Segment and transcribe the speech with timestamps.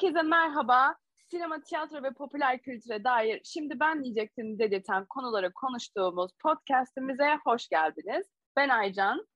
[0.00, 0.96] Herkese merhaba.
[1.30, 8.26] Sinema, tiyatro ve popüler kültüre dair şimdi ben diyecektim dedirten konuları konuştuğumuz podcastimize hoş geldiniz.
[8.56, 9.26] Ben Aycan.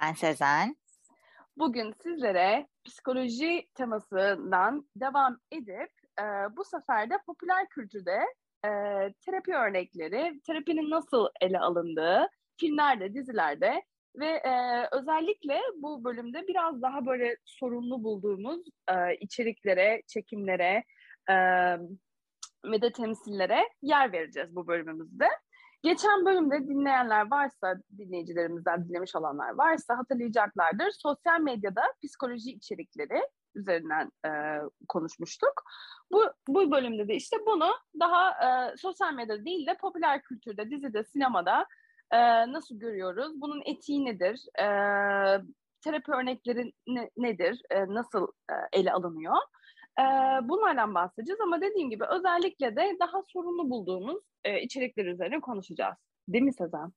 [0.00, 0.76] Ben Sezen.
[1.56, 5.90] Bugün sizlere psikoloji temasından devam edip
[6.20, 6.24] e,
[6.56, 8.18] bu sefer de popüler kültürde
[8.64, 8.70] e,
[9.24, 12.28] terapi örnekleri, terapinin nasıl ele alındığı
[12.60, 13.82] filmlerde, dizilerde
[14.16, 20.84] ve e, özellikle bu bölümde biraz daha böyle sorunlu bulduğumuz e, içeriklere, çekimlere
[21.30, 21.34] e,
[22.64, 25.26] ve de temsillere yer vereceğiz bu bölümümüzde.
[25.82, 30.90] Geçen bölümde dinleyenler varsa, dinleyicilerimizden dinlemiş olanlar varsa hatırlayacaklardır.
[30.90, 33.22] Sosyal medyada psikoloji içerikleri
[33.54, 34.30] üzerinden e,
[34.88, 35.52] konuşmuştuk.
[36.12, 41.04] Bu, bu bölümde de işte bunu daha e, sosyal medyada değil de popüler kültürde, dizide,
[41.04, 41.66] sinemada
[42.12, 43.40] e, nasıl görüyoruz?
[43.40, 44.46] Bunun etiği nedir?
[44.58, 44.66] E,
[45.80, 47.62] terapi örnekleri ne, nedir?
[47.70, 49.36] E, nasıl e, ele alınıyor?
[49.98, 50.02] E,
[50.48, 55.96] bunlardan bahsedeceğiz ama dediğim gibi özellikle de daha sorunlu bulduğumuz e, içerikler üzerine konuşacağız.
[56.28, 56.92] Değil mi Sezen?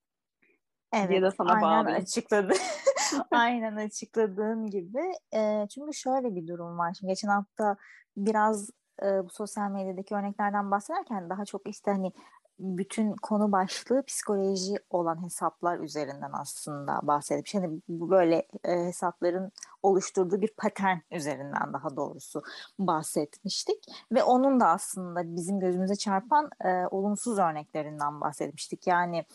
[0.93, 1.95] Evet, de sana aynen bağlı.
[1.95, 2.53] açıkladı.
[3.31, 5.01] aynen açıkladığın gibi.
[5.35, 6.93] E, çünkü şöyle bir durum var.
[6.99, 7.77] Şimdi geçen hafta
[8.17, 8.69] biraz
[9.03, 12.11] e, bu sosyal medyadaki örneklerden bahsederken daha çok işte hani
[12.59, 19.51] bütün konu başlığı psikoloji olan hesaplar üzerinden aslında bahsedip şimdi bu böyle e, hesapların
[19.83, 22.43] oluşturduğu bir patern üzerinden daha doğrusu
[22.79, 28.87] bahsetmiştik ve onun da aslında bizim gözümüze çarpan e, olumsuz örneklerinden bahsetmiştik.
[28.87, 29.25] Yani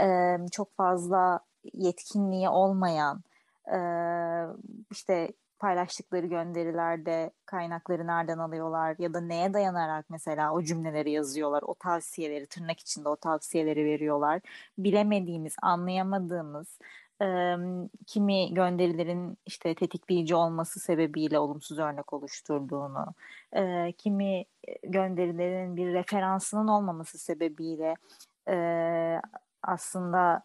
[0.00, 1.40] e, çok fazla
[1.72, 3.22] yetkinliği olmayan
[3.72, 3.78] e,
[4.90, 11.74] işte paylaştıkları gönderilerde kaynakları nereden alıyorlar ya da neye dayanarak mesela o cümleleri yazıyorlar, o
[11.74, 14.40] tavsiyeleri tırnak içinde o tavsiyeleri veriyorlar.
[14.78, 16.78] Bilemediğimiz, anlayamadığımız
[17.22, 17.56] e,
[18.06, 23.06] kimi gönderilerin işte tetikleyici olması sebebiyle olumsuz örnek oluşturduğunu,
[23.52, 24.44] e, kimi
[24.82, 27.94] gönderilerin bir referansının olmaması sebebiyle
[28.48, 29.20] e,
[29.62, 30.42] aslında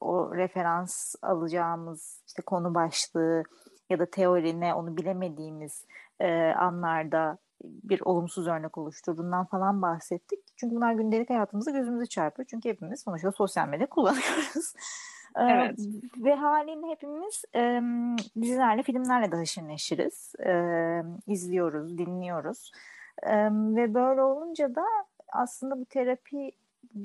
[0.00, 3.42] o referans alacağımız işte konu başlığı
[3.90, 5.86] ya da teori ne onu bilemediğimiz
[6.20, 10.38] e, anlarda bir olumsuz örnek oluşturduğundan falan bahsettik.
[10.56, 12.46] Çünkü bunlar gündelik hayatımızda gözümüze çarpıyor.
[12.50, 14.74] Çünkü hepimiz sonuçta sosyal medya kullanıyoruz.
[15.36, 15.78] Evet.
[15.78, 17.80] Ee, ve haliyle hepimiz e,
[18.40, 20.34] dizilerle, filmlerle de haşır neşiriz.
[20.46, 22.72] E, izliyoruz, dinliyoruz.
[23.22, 24.84] E, ve böyle olunca da
[25.32, 26.52] aslında bu terapi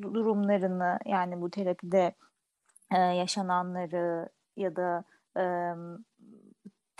[0.01, 2.13] durumlarını yani bu terapide
[2.91, 5.03] e, yaşananları ya da
[5.37, 5.43] e,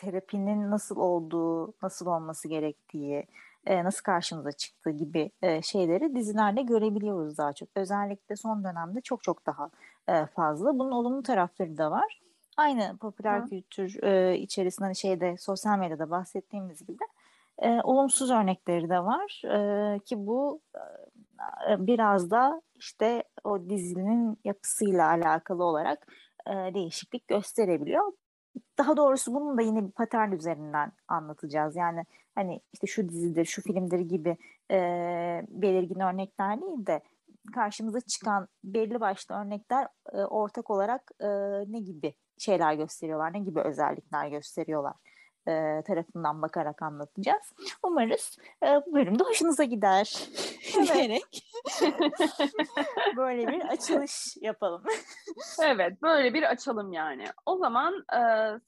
[0.01, 3.25] terapinin nasıl olduğu, nasıl olması gerektiği,
[3.66, 7.69] e, nasıl karşımıza çıktığı gibi e, şeyleri dizilerde görebiliyoruz daha çok.
[7.75, 9.69] Özellikle son dönemde çok çok daha
[10.07, 10.79] e, fazla.
[10.79, 12.22] Bunun olumlu tarafları da var.
[12.57, 13.45] Aynı popüler Hı.
[13.45, 17.03] kültür e, içerisinde hani şeyde sosyal medyada bahsettiğimiz gibi
[17.59, 20.61] e, olumsuz örnekleri de var e, ki bu
[21.69, 26.07] e, biraz da işte o dizinin yapısıyla alakalı olarak
[26.47, 28.11] e, değişiklik gösterebiliyor.
[28.81, 31.75] Daha doğrusu bunun da yine bir patern üzerinden anlatacağız.
[31.75, 32.05] Yani
[32.35, 34.37] hani işte şu dizidir, şu filmdir gibi
[34.71, 34.77] e,
[35.49, 37.01] belirgin örnekler değil de
[37.53, 41.27] karşımıza çıkan belli başlı örnekler e, ortak olarak e,
[41.71, 44.93] ne gibi şeyler gösteriyorlar, ne gibi özellikler gösteriyorlar
[45.47, 47.53] e, tarafından bakarak anlatacağız.
[47.84, 50.13] Umarız e, bu bölümde hoşunuza gider
[50.94, 51.53] diyerek
[53.18, 54.84] böyle bir açılış yapalım.
[55.63, 57.25] evet, böyle bir açalım yani.
[57.46, 58.19] O zaman e,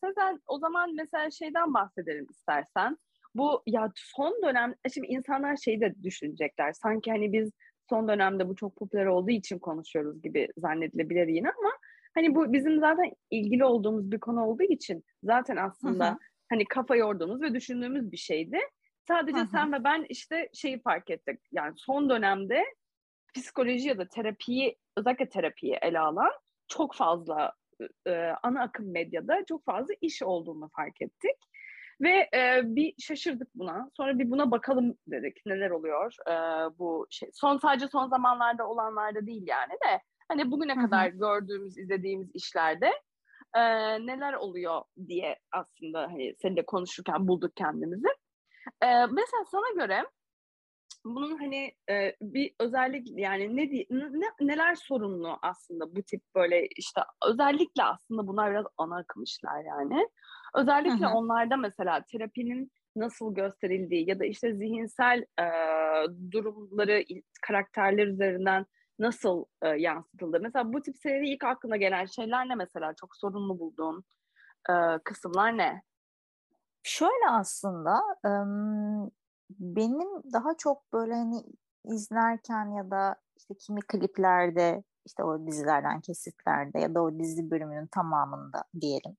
[0.01, 2.97] Sezen, o zaman mesela şeyden bahsedelim istersen.
[3.35, 6.73] Bu ya son dönem, şimdi insanlar şeyi de düşünecekler.
[6.73, 7.51] Sanki hani biz
[7.89, 11.71] son dönemde bu çok popüler olduğu için konuşuyoruz gibi zannedilebilir yine ama
[12.15, 16.17] hani bu bizim zaten ilgili olduğumuz bir konu olduğu için zaten aslında Hı-hı
[16.53, 18.59] hani kafa yorduğumuz ve düşündüğümüz bir şeydi.
[19.07, 19.47] Sadece Hı-hı.
[19.47, 21.39] sen ve ben işte şeyi fark ettik.
[21.51, 22.63] Yani son dönemde
[23.35, 26.31] psikoloji ya da terapiyi özellikle terapiyi ele alan
[26.67, 27.53] çok fazla
[28.07, 31.35] e, ana akım medyada çok fazla iş olduğunu fark ettik.
[32.01, 33.89] Ve e, bir şaşırdık buna.
[33.97, 36.33] Sonra bir buna bakalım dedik neler oluyor e,
[36.79, 37.29] bu şey.
[37.33, 40.85] Son sadece son zamanlarda olanlarda değil yani de hani bugüne Hı-hı.
[40.85, 42.91] kadar gördüğümüz, izlediğimiz işlerde
[43.55, 43.61] e,
[44.05, 48.07] neler oluyor diye aslında hani seninle konuşurken bulduk kendimizi.
[48.81, 50.05] E, mesela sana göre
[51.05, 57.01] bunun hani e, bir özellik yani ne, ne neler sorunlu aslında bu tip böyle işte
[57.27, 60.07] özellikle aslında bunlar biraz ana akım işler yani.
[60.55, 61.13] Özellikle hı hı.
[61.13, 65.45] onlarda mesela terapinin nasıl gösterildiği ya da işte zihinsel e,
[66.31, 67.03] durumları
[67.41, 68.65] karakterler üzerinden
[68.99, 70.39] nasıl e, yansıtıldı?
[70.41, 72.93] Mesela bu tip seride ilk aklına gelen şeyler ne mesela?
[72.93, 74.03] Çok sorunlu bulduğun
[74.69, 74.73] e,
[75.03, 75.81] kısımlar ne?
[76.83, 78.01] Şöyle aslında
[79.59, 81.43] benim daha çok böyle hani
[81.85, 87.87] izlerken ya da işte kimi kliplerde işte o dizilerden kesitlerde ya da o dizi bölümünün
[87.87, 89.17] tamamında diyelim.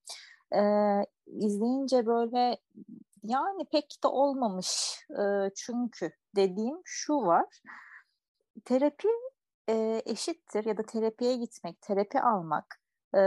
[0.55, 2.59] Ee, izleyince böyle
[3.23, 7.61] yani pek de olmamış e, çünkü dediğim şu var.
[8.65, 9.09] Terapi
[9.69, 12.81] e, eşittir ya da terapiye gitmek, terapi almak
[13.16, 13.22] e,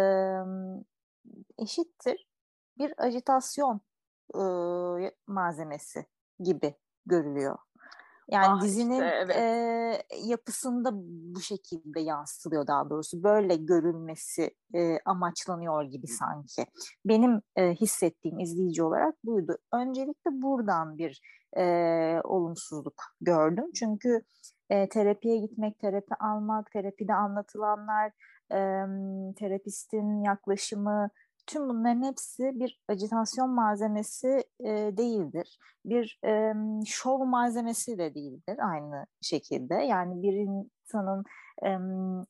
[1.58, 2.28] eşittir
[2.78, 3.82] bir ajitasyon
[4.36, 4.42] e,
[5.28, 6.06] malzemesi
[6.40, 6.76] gibi
[7.06, 7.58] görülüyor.
[8.32, 9.36] Yani ah dizinin işte, evet.
[9.36, 10.90] e, yapısında
[11.36, 13.24] bu şekilde yansıtılıyor daha doğrusu.
[13.24, 16.66] Böyle görülmesi e, amaçlanıyor gibi sanki.
[17.06, 19.58] Benim e, hissettiğim izleyici olarak buydu.
[19.74, 21.22] Öncelikle buradan bir
[21.58, 21.64] e,
[22.24, 23.66] olumsuzluk gördüm.
[23.76, 24.22] Çünkü
[24.70, 28.12] e, terapiye gitmek, terapi almak, terapide anlatılanlar,
[28.52, 28.58] e,
[29.36, 31.10] terapistin yaklaşımı,
[31.48, 35.60] tüm bunların hepsi bir acitasyon malzemesi e, değildir.
[35.86, 36.54] Bir e,
[36.86, 39.76] şov malzemesi de değildir aynı şekilde.
[39.76, 41.24] Yani bir insanın
[41.66, 41.70] e,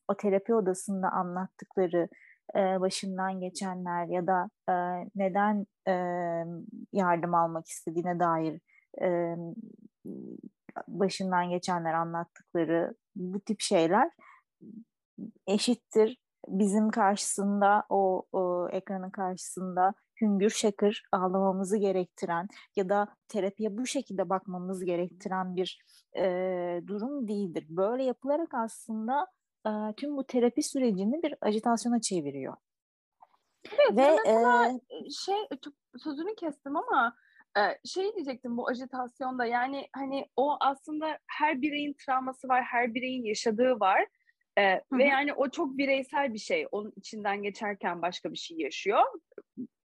[0.07, 2.09] o terapi odasında anlattıkları
[2.55, 4.73] e, başından geçenler ya da e,
[5.15, 5.93] neden e,
[6.93, 8.59] yardım almak istediğine dair
[9.01, 9.35] e,
[10.87, 14.11] başından geçenler anlattıkları bu tip şeyler
[15.47, 23.85] eşittir bizim karşısında o, o ekranın karşısında hüngür şakır ağlamamızı gerektiren ya da terapiye bu
[23.85, 25.81] şekilde bakmamız gerektiren bir
[26.17, 26.23] e,
[26.87, 27.65] durum değildir.
[27.69, 29.27] Böyle yapılarak aslında
[29.67, 32.55] e, tüm bu terapi sürecini bir ajitasyona çeviriyor.
[33.71, 35.35] Evet, Ve mesela e, şey
[36.03, 37.15] sözünü kestim ama
[37.85, 43.79] şey diyecektim bu ajitasyonda yani hani o aslında her bireyin travması var, her bireyin yaşadığı
[43.79, 44.07] var
[44.57, 46.67] ee, ve yani o çok bireysel bir şey.
[46.71, 49.03] Onun içinden geçerken başka bir şey yaşıyor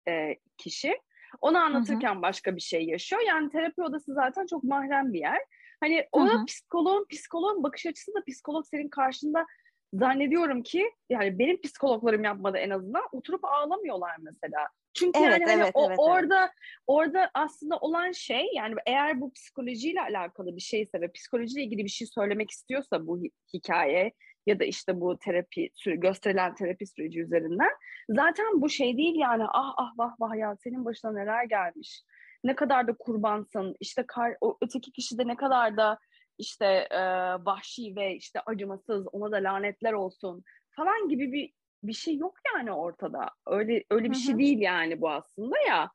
[0.09, 1.01] e, kişi.
[1.41, 2.23] Onu anlatırken Hı-hı.
[2.23, 3.23] başka bir şey yaşıyor.
[3.23, 5.41] Yani terapi odası zaten çok mahrem bir yer.
[5.81, 9.47] Hani o psikoloğun, psikoloğun bakış açısı da psikolog senin karşında
[9.93, 14.69] zannediyorum ki yani benim psikologlarım yapmadı en azından oturup ağlamıyorlar mesela.
[14.95, 16.51] Çünkü evet, yani hani evet, o, evet, orada evet.
[16.87, 21.91] orada aslında olan şey yani eğer bu psikolojiyle alakalı bir şeyse ve psikolojiyle ilgili bir
[21.91, 23.23] şey söylemek istiyorsa bu
[23.55, 24.13] hikaye
[24.47, 27.71] ya da işte bu terapi gösterilen terapi süreci üzerinden
[28.09, 32.03] zaten bu şey değil yani ah ah vah vah ya senin başına neler gelmiş.
[32.45, 33.77] Ne kadar da kurbansın.
[33.81, 35.99] İşte kar, o öteki kişi de ne kadar da
[36.39, 37.01] işte e,
[37.45, 40.45] vahşi ve işte acımasız ona da lanetler olsun.
[40.77, 44.23] falan gibi bir bir şey yok yani ortada öyle öyle bir Hı-hı.
[44.23, 45.91] şey değil yani bu aslında ya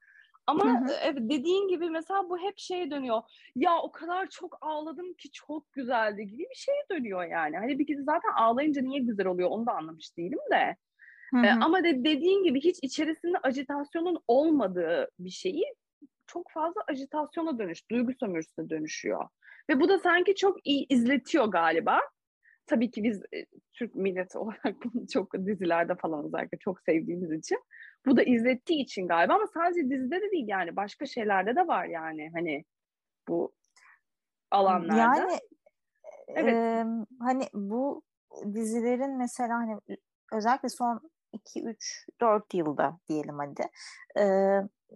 [0.47, 3.21] ama evet dediğin gibi mesela bu hep şeye dönüyor.
[3.55, 7.57] Ya o kadar çok ağladım ki çok güzeldi gibi bir şeye dönüyor yani.
[7.57, 10.75] Hani bir kez zaten ağlayınca niye güzel oluyor onu da anlamış değilim de.
[11.43, 15.65] Ee, ama de dediğin gibi hiç içerisinde ajitasyonun olmadığı bir şeyi
[16.27, 19.27] çok fazla ajitasyona dönüş, duygu sömürüsüne dönüşüyor.
[19.69, 21.99] Ve bu da sanki çok iyi izletiyor galiba.
[22.67, 23.21] Tabii ki biz
[23.73, 27.59] Türk milleti olarak bunu çok dizilerde falan özellikle çok sevdiğimiz için
[28.05, 31.85] bu da izlettiği için galiba ama sadece dizide de değil yani başka şeylerde de var
[31.85, 32.65] yani hani
[33.27, 33.53] bu
[34.51, 34.97] alanlarda.
[34.97, 35.39] Yani
[36.27, 36.53] evet.
[36.53, 36.85] E,
[37.19, 38.03] hani bu
[38.53, 39.79] dizilerin mesela hani
[40.33, 43.69] özellikle son 2 3 4 yılda diyelim hadi.
[44.19, 44.23] E,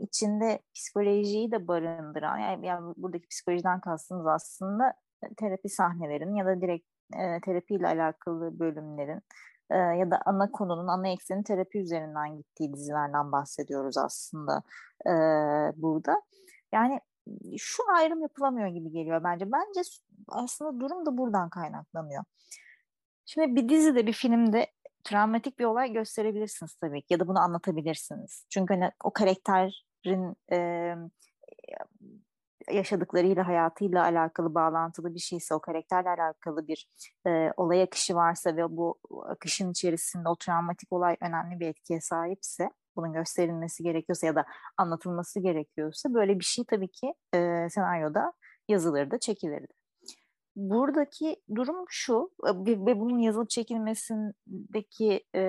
[0.01, 4.93] içinde psikolojiyi de barındıran yani, yani buradaki psikolojiden kastımız aslında
[5.37, 9.21] terapi sahnelerinin ya da direkt e, terapiyle alakalı bölümlerin
[9.69, 14.63] e, ya da ana konunun, ana eksenin terapi üzerinden gittiği dizilerden bahsediyoruz aslında
[15.05, 15.11] e,
[15.81, 16.21] burada.
[16.73, 16.99] Yani
[17.57, 19.51] şu ayrım yapılamıyor gibi geliyor bence.
[19.51, 19.81] Bence
[20.27, 22.23] aslında durum da buradan kaynaklanıyor.
[23.25, 24.67] Şimdi bir dizide, bir filmde
[25.03, 28.45] travmatik bir olay gösterebilirsiniz tabii ki ya da bunu anlatabilirsiniz.
[28.49, 30.95] Çünkü hani o karakterin e,
[32.71, 36.87] yaşadıklarıyla, hayatıyla alakalı bağlantılı bir şeyse, o karakterle alakalı bir
[37.27, 42.69] e, olay akışı varsa ve bu akışın içerisinde o travmatik olay önemli bir etkiye sahipse,
[42.95, 44.45] bunun gösterilmesi gerekiyorsa ya da
[44.77, 48.33] anlatılması gerekiyorsa böyle bir şey tabii ki e, senaryoda
[48.67, 49.73] yazılırdı, çekilirdi.
[50.55, 52.31] Buradaki durum şu
[52.65, 55.41] ve bunun yazılıp çekilmesindeki e,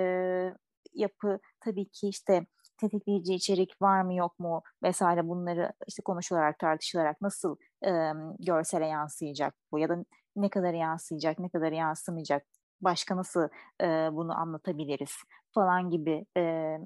[0.93, 2.45] yapı tabii ki işte
[2.81, 9.55] tetikleyici içerik var mı yok mu vesaire bunları işte konuşularak tartışılarak nasıl e, görsele yansıyacak
[9.71, 12.45] bu ya da ne kadar yansıyacak ne kadar yansımayacak
[12.81, 13.49] başka nasıl
[13.81, 15.11] e, bunu anlatabiliriz
[15.53, 16.77] falan gibi e,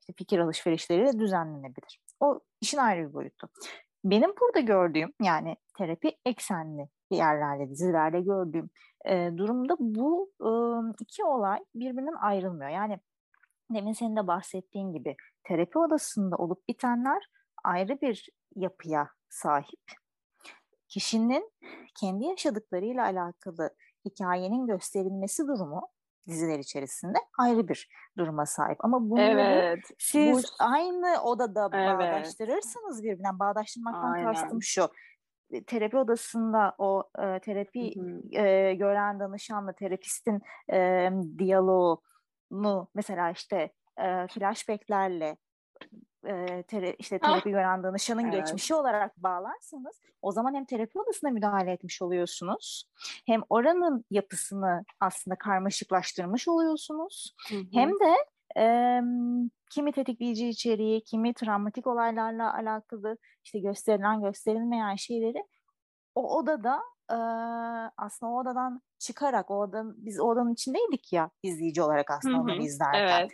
[0.00, 2.00] işte fikir alışverişleri de düzenlenebilir.
[2.20, 3.48] O işin ayrı bir boyutu.
[4.04, 8.70] Benim burada gördüğüm yani terapi eksenli yerlerde, dizilerde gördüğüm
[9.04, 10.50] e, durumda bu e,
[11.00, 12.70] iki olay birbirinden ayrılmıyor.
[12.70, 12.98] Yani
[13.74, 17.30] demin senin de bahsettiğin gibi terapi odasında olup bitenler
[17.64, 19.82] ayrı bir yapıya sahip.
[20.88, 21.52] Kişinin
[22.00, 23.70] kendi yaşadıklarıyla alakalı
[24.04, 25.88] hikayenin gösterilmesi durumu
[26.28, 27.88] diziler içerisinde ayrı bir
[28.18, 28.84] duruma sahip.
[28.84, 29.84] Ama bunları evet.
[29.98, 30.64] siz Bu...
[30.64, 31.98] aynı odada evet.
[31.98, 34.32] bağdaştırırsanız birbirinden bağdaştırmaktan Aynen.
[34.32, 34.88] kastım şu.
[35.50, 37.94] E, terapi odasında o e, terapi
[38.32, 42.00] e, gören danışanla terapistin e, diyaloğunu
[42.94, 45.36] mesela işte e, flashbacklerle
[46.26, 47.28] e, tere, işte ah!
[47.28, 48.34] terapi gören danışanın evet.
[48.34, 52.84] geçmişi olarak bağlarsanız o zaman hem terapi odasına müdahale etmiş oluyorsunuz.
[53.26, 57.34] Hem oranın yapısını aslında karmaşıklaştırmış oluyorsunuz.
[57.48, 57.64] Hı hı.
[57.72, 58.16] Hem de
[58.56, 59.00] e,
[59.70, 65.44] kimi tetikleyici içeriği, kimi travmatik olaylarla alakalı işte gösterilen gösterilmeyen şeyleri
[66.14, 66.80] o odada
[67.10, 67.16] e,
[67.96, 72.38] aslında o odadan çıkarak o odanın, biz o odanın içindeydik ya izleyici olarak aslında hı
[72.38, 72.42] hı.
[72.42, 73.20] onu izlerken.
[73.20, 73.30] Evet.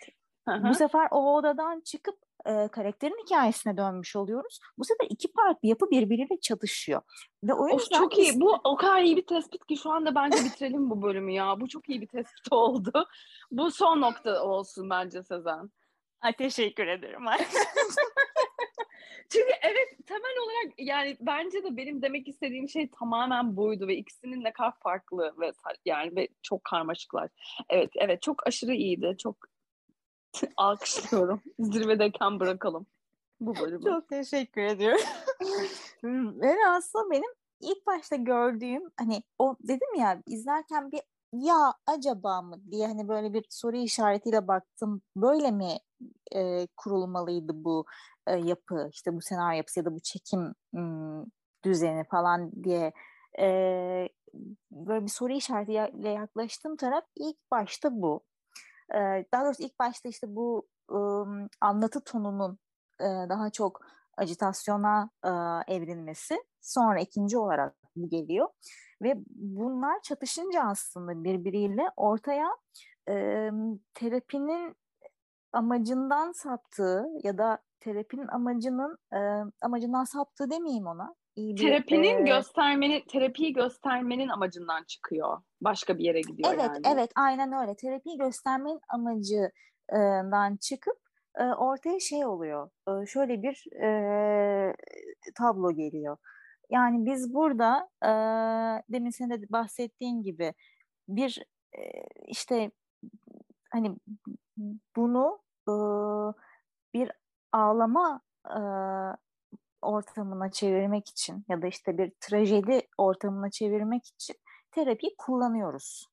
[0.49, 0.69] Hı-hı.
[0.69, 4.61] Bu sefer o odadan çıkıp e, karakterin hikayesine dönmüş oluyoruz.
[4.79, 7.03] Bu sefer iki farklı yapı birbiriyle çatışıyor.
[7.45, 8.19] Ve o yüzden of, çok biz...
[8.19, 8.41] iyi.
[8.41, 11.61] Bu o kadar iyi bir tespit ki şu anda bence bitirelim bu bölümü ya.
[11.61, 13.07] Bu çok iyi bir tespit oldu.
[13.51, 15.71] Bu son nokta olsun bence Sezen.
[16.21, 17.25] Ay, teşekkür ederim.
[19.33, 24.45] Çünkü evet temel olarak yani bence de benim demek istediğim şey tamamen buydu ve ikisinin
[24.45, 25.53] ne kadar farklı ve
[25.85, 27.31] yani ve çok karmaşıklar.
[27.69, 29.17] Evet evet çok aşırı iyiydi.
[29.19, 29.37] Çok
[30.57, 31.43] Alkışlıyorum.
[31.59, 32.87] Zirvedeyken bırakalım
[33.41, 33.85] bu bölümü.
[33.85, 35.01] Çok teşekkür ediyorum.
[36.41, 41.01] Ve aslında benim ilk başta gördüğüm hani o dedim ya izlerken bir
[41.33, 45.03] ya acaba mı diye hani böyle bir soru işaretiyle baktım.
[45.17, 45.79] Böyle mi
[46.35, 47.85] e, kurulmalıydı bu
[48.31, 51.25] e, yapı işte bu senaryo yapısı ya da bu çekim m,
[51.65, 52.93] düzeni falan diye
[53.39, 53.45] e,
[54.71, 58.25] böyle bir soru işaretiyle yaklaştığım taraf ilk başta bu.
[59.33, 60.69] Daha doğrusu ilk başta işte bu
[61.61, 62.59] anlatı tonunun
[63.01, 63.81] daha çok
[64.17, 65.11] acitasyona
[65.69, 68.49] evrilmesi sonra ikinci olarak bu geliyor.
[69.03, 72.49] Ve bunlar çatışınca aslında birbiriyle ortaya
[73.95, 74.77] terapinin
[75.53, 78.99] amacından saptığı ya da terapinin amacının
[79.63, 82.31] amacından saptığı demeyeyim ona iyi bir terapinin e...
[82.31, 85.43] göstermenin terapiyi göstermenin amacından çıkıyor.
[85.61, 86.81] Başka bir yere gidiyor evet, yani.
[86.85, 87.77] Evet, evet aynen öyle.
[87.77, 90.97] Terapiyi göstermenin amacından çıkıp
[91.39, 92.71] e, ortaya şey oluyor.
[92.89, 94.75] E, şöyle bir e,
[95.39, 96.17] tablo geliyor.
[96.71, 98.11] Yani biz burada e,
[98.93, 100.55] demin senin de bahsettiğin gibi
[101.09, 101.81] bir e,
[102.27, 102.71] işte
[103.71, 103.97] hani
[104.97, 105.75] bunu e,
[106.95, 107.13] bir
[107.53, 108.61] ağlama e,
[109.83, 114.37] ortamına çevirmek için ya da işte bir trajedi ortamına çevirmek için
[114.71, 116.11] terapiyi kullanıyoruz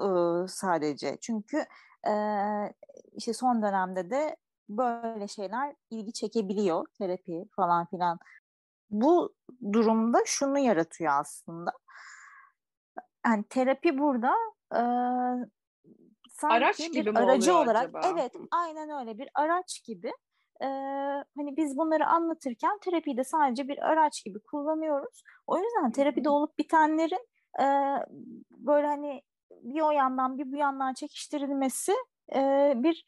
[0.00, 1.18] ee, sadece.
[1.20, 1.64] Çünkü
[2.08, 2.12] e,
[3.12, 4.36] işte son dönemde de
[4.68, 8.18] böyle şeyler ilgi çekebiliyor terapi falan filan.
[8.90, 9.34] Bu
[9.72, 11.72] durumda şunu yaratıyor aslında.
[13.26, 14.34] Yani terapi burada
[14.72, 14.80] e,
[16.30, 18.00] sanki araç gibi bir aracı olarak acaba?
[18.04, 20.12] evet aynen öyle bir araç gibi
[20.62, 20.66] e,
[21.36, 25.22] hani biz bunları anlatırken terapiyi de sadece bir araç gibi kullanıyoruz.
[25.46, 27.28] O yüzden terapide olup bitenlerin
[27.60, 27.64] e,
[28.50, 31.92] böyle hani bir o yandan bir bu yandan çekiştirilmesi
[32.34, 33.04] e, bir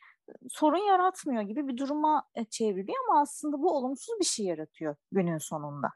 [0.48, 5.88] sorun yaratmıyor gibi bir duruma çevriliyor ama aslında bu olumsuz bir şey yaratıyor günün sonunda.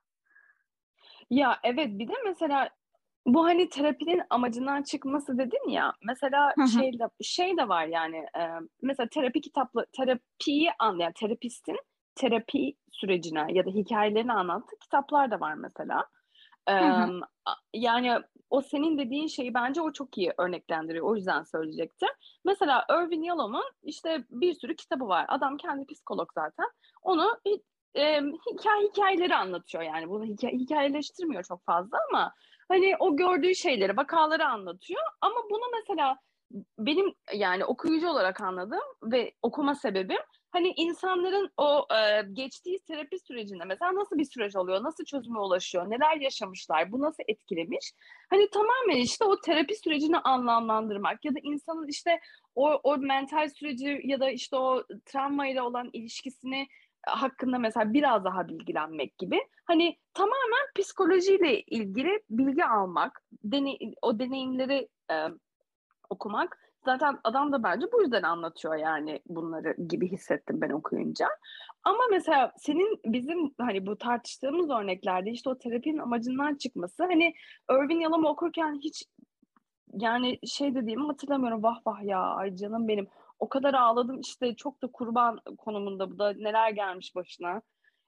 [1.31, 2.71] Ya evet bir de mesela
[3.27, 8.43] bu hani terapinin amacından çıkması dedin ya mesela şey de şey de var yani e,
[8.83, 11.77] mesela terapi kitaplı terapiyi anlayan terapistin
[12.15, 16.07] terapi sürecine ya da hikayelerini anlattığı kitaplar da var mesela.
[16.69, 16.75] E,
[17.75, 18.19] yani
[18.51, 21.07] o senin dediğin şeyi bence o çok iyi örneklendiriyor.
[21.07, 22.09] O yüzden söyleyecektim.
[22.45, 25.25] Mesela Irvin Yalom'un işte bir sürü kitabı var.
[25.29, 26.67] Adam kendi psikolog zaten.
[27.03, 27.39] Onu
[27.95, 28.21] e,
[28.53, 30.09] hikaye hikayeleri anlatıyor yani.
[30.09, 32.35] Bunu hikaye, hikayeleştirmiyor çok fazla ama
[32.71, 35.03] hani o gördüğü şeyleri, vakaları anlatıyor.
[35.21, 36.17] Ama bunu mesela
[36.79, 43.65] benim yani okuyucu olarak anladığım ve okuma sebebim hani insanların o e, geçtiği terapi sürecinde
[43.65, 47.93] mesela nasıl bir süreç oluyor, nasıl çözüme ulaşıyor, neler yaşamışlar, bu nasıl etkilemiş?
[48.31, 52.21] Hani tamamen işte o terapi sürecini anlamlandırmak ya da insanın işte
[52.55, 56.69] o, o mental süreci ya da işte o travma ile olan ilişkisini
[57.07, 59.41] hakkında mesela biraz daha bilgilenmek gibi.
[59.65, 65.15] Hani tamamen psikolojiyle ilgili bilgi almak, deney, o deneyimleri e,
[66.11, 66.59] okumak.
[66.85, 71.29] Zaten adam da bence bu yüzden anlatıyor yani bunları gibi hissettim ben okuyunca.
[71.85, 77.35] Ama mesela senin bizim hani bu tartıştığımız örneklerde işte o terapinin amacından çıkması hani
[77.71, 79.05] Irvin Yalom'u okurken hiç
[79.93, 83.09] yani şey dediğimi hatırlamıyorum vah vah ya ay canım benim
[83.41, 87.63] o kadar ağladım işte çok da kurban konumunda bu da neler gelmiş başına.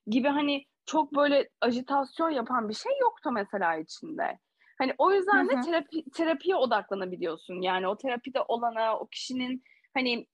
[0.06, 4.38] gibi hani çok böyle ajitasyon yapan bir şey yoktu mesela içinde.
[4.78, 7.60] Hani o yüzden de terapi, terapiye odaklanabiliyorsun.
[7.60, 9.62] Yani o terapide olana, o kişinin
[9.94, 10.26] hani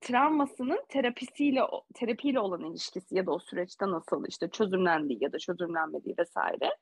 [0.00, 1.62] travmasının terapisiyle
[1.94, 6.76] terapiyle olan ilişkisi ya da o süreçte nasıl işte çözümlendiği ya da çözümlenmediği vesaire.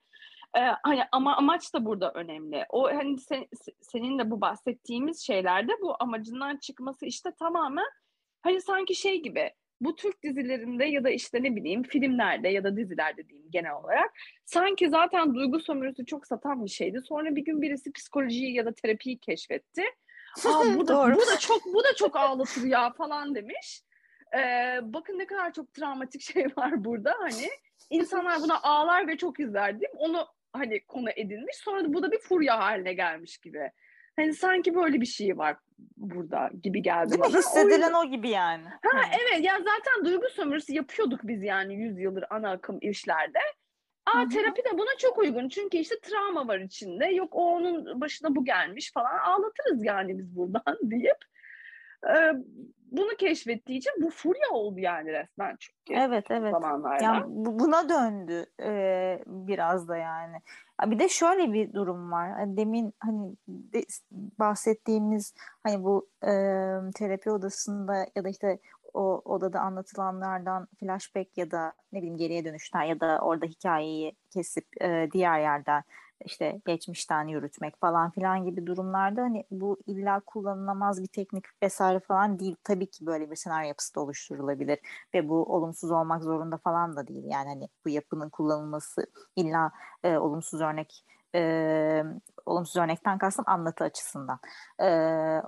[0.56, 2.66] Ee, hani ama amaç da burada önemli.
[2.68, 3.46] O hani sen,
[3.80, 7.86] senin de bu bahsettiğimiz şeylerde bu amacından çıkması işte tamamen
[8.42, 12.76] hani sanki şey gibi bu Türk dizilerinde ya da işte ne bileyim filmlerde ya da
[12.76, 14.10] dizilerde diyeyim genel olarak
[14.44, 17.00] sanki zaten duygu sömürüsü çok satan bir şeydi.
[17.08, 19.82] Sonra bir gün birisi psikolojiyi ya da terapiyi keşfetti.
[20.46, 23.82] Aa, bu da, bu da çok bu da çok ağlatır ya falan demiş.
[24.36, 27.48] Ee, bakın ne kadar çok travmatik şey var burada hani
[27.90, 29.98] insanlar buna ağlar ve çok izler değil mi?
[29.98, 31.56] Onu hani konu edilmiş.
[31.56, 33.70] Sonra da bu da bir furya haline gelmiş gibi.
[34.16, 35.56] Hani sanki böyle bir şey var
[35.96, 37.38] burada gibi geldi Değil bana.
[37.38, 38.64] Hissedilen o, o gibi yani.
[38.64, 39.16] Ha Hı.
[39.22, 43.38] evet ya zaten duygu sömürüsü yapıyorduk biz yani 100 yıldır ana akım işlerde.
[44.06, 44.28] Aa Hı-hı.
[44.28, 47.06] terapi de buna çok uygun çünkü işte travma var içinde.
[47.06, 51.18] Yok o onun başına bu gelmiş falan ağlatırız yani biz buradan deyip
[52.08, 52.14] e,
[52.92, 56.00] bunu keşfettiği için bu furya oldu yani resmen çünkü.
[56.00, 56.52] Evet evet.
[56.52, 57.04] Zamanlarda.
[57.04, 60.36] Yani buna döndü e, biraz da yani.
[60.86, 62.30] Bir de şöyle bir durum var.
[62.30, 63.84] Hani demin hani de
[64.38, 66.30] bahsettiğimiz hani bu e,
[66.94, 68.58] terapi odasında ya da işte
[68.94, 74.66] o odada anlatılanlardan flashback ya da ne bileyim geriye dönüşten ya da orada hikayeyi kesip
[74.82, 75.82] e, diğer yerden
[76.24, 82.38] işte geçmişten yürütmek falan filan gibi durumlarda hani bu illa kullanılamaz bir teknik vesaire falan
[82.38, 82.56] değil.
[82.64, 84.78] Tabii ki böyle bir senaryo yapısı da oluşturulabilir
[85.14, 87.24] ve bu olumsuz olmak zorunda falan da değil.
[87.24, 89.72] Yani hani bu yapının kullanılması illa
[90.04, 92.04] e, olumsuz örnek e,
[92.46, 94.38] olumsuz örnekten kastım anlatı açısından
[94.80, 94.86] e,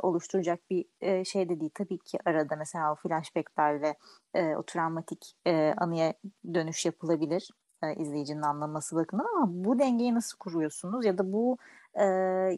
[0.03, 1.71] oluşturacak bir e, şey de değil.
[1.75, 3.95] Tabii ki arada mesela o flashbacklerle
[4.35, 6.15] e, o travmatik e, anıya
[6.55, 7.51] dönüş yapılabilir
[7.91, 11.59] e, izleyicinin anlaması bakımından ama bu dengeyi nasıl kuruyorsunuz ya da bu
[11.95, 12.05] e,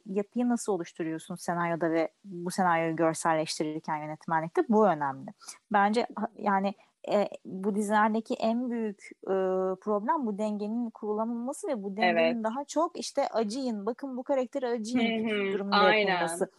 [0.06, 5.30] yapıyı nasıl oluşturuyorsunuz senaryoda ve bu senaryoyu görselleştirirken yönetmenlikte bu önemli.
[5.72, 6.06] Bence
[6.38, 6.74] yani
[7.12, 9.34] e, bu dizilerdeki en büyük e,
[9.80, 12.44] problem bu dengenin kurulamaması ve bu dengenin evet.
[12.44, 16.50] daha çok işte acıyın bakın bu karakteri acıyın durumunda yapılması.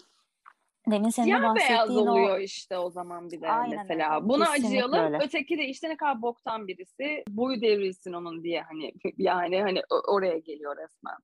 [0.92, 2.40] Demin senin Siyah beyaz oluyor o...
[2.40, 4.16] işte o zaman bir de Aynen mesela.
[4.16, 4.30] Öyle.
[4.30, 5.14] Buna Kesinlikle acıyalım.
[5.14, 5.26] Öyle.
[5.26, 7.24] Öteki de işte ne kadar boktan birisi.
[7.30, 11.18] Boyu devrilsin onun diye hani yani hani oraya geliyor resmen.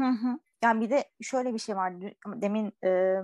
[0.00, 0.38] Hı hı.
[0.64, 1.92] Yani bir de şöyle bir şey var.
[2.26, 3.16] Demin e,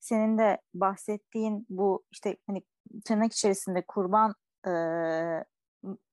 [0.00, 2.62] senin de bahsettiğin bu işte hani
[3.04, 4.34] tırnak içerisinde kurban
[4.66, 4.72] e,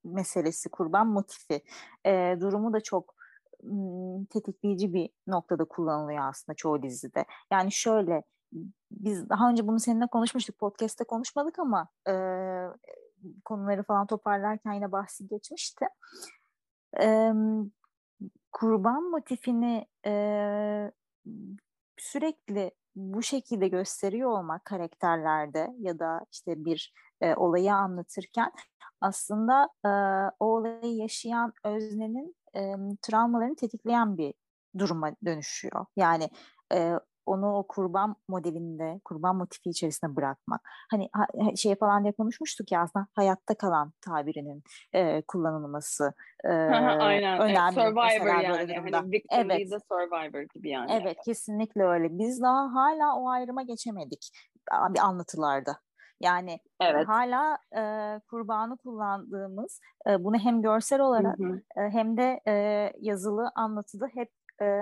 [0.03, 1.61] meselesi, kurban motifi
[2.05, 3.15] e, durumu da çok
[4.29, 7.25] tetikleyici bir noktada kullanılıyor aslında çoğu dizide.
[7.51, 8.23] Yani şöyle
[8.91, 10.59] biz daha önce bunu seninle konuşmuştuk.
[10.59, 12.13] Podcast'te konuşmadık ama e,
[13.45, 15.85] konuları falan toparlarken yine bahsi geçmişti.
[17.01, 17.31] E,
[18.51, 20.91] kurban motifini e,
[21.97, 28.51] sürekli bu şekilde gösteriyor olmak karakterlerde ya da işte bir e, olayı anlatırken
[29.01, 29.89] aslında e,
[30.39, 34.33] o olayı yaşayan öznenin e, travmalarını tetikleyen bir
[34.77, 35.85] duruma dönüşüyor.
[35.95, 36.29] Yani
[36.73, 36.93] e,
[37.25, 40.61] onu o kurban modelinde, kurban motifi içerisinde bırakmak.
[40.91, 41.09] Hani
[41.57, 47.39] şey falan diye konuşmuştuk ya aslında hayatta kalan tabirinin e, kullanılması e, Aynen.
[47.39, 47.73] önemli.
[47.73, 48.47] Survivor yani.
[48.47, 49.69] Hani victim evet.
[49.91, 50.91] survivor gibi yani.
[50.91, 52.07] Evet kesinlikle öyle.
[52.11, 54.29] Biz daha hala o ayrıma geçemedik
[54.89, 55.77] bir anlatılarda.
[56.19, 57.07] Yani evet.
[57.07, 57.81] hala e,
[58.29, 61.61] kurbanı kullandığımız e, bunu hem görsel olarak hı hı.
[61.77, 62.53] E, hem de e,
[62.99, 64.29] yazılı anlatıda hep
[64.61, 64.81] e,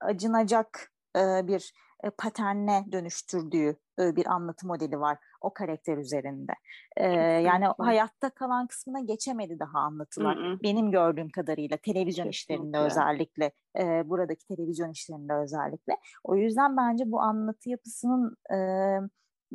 [0.00, 1.72] acınacak e, bir
[2.04, 6.52] e, paterne dönüştürdüğü e, bir anlatı modeli var o karakter üzerinde.
[6.96, 10.36] E, yani hayatta kalan kısmına geçemedi daha anlatılar.
[10.36, 10.58] Hı hı.
[10.62, 12.54] Benim gördüğüm kadarıyla televizyon Kesinlikle.
[12.54, 15.96] işlerinde özellikle, e, buradaki televizyon işlerinde özellikle.
[16.24, 18.56] O yüzden bence bu anlatı yapısının e,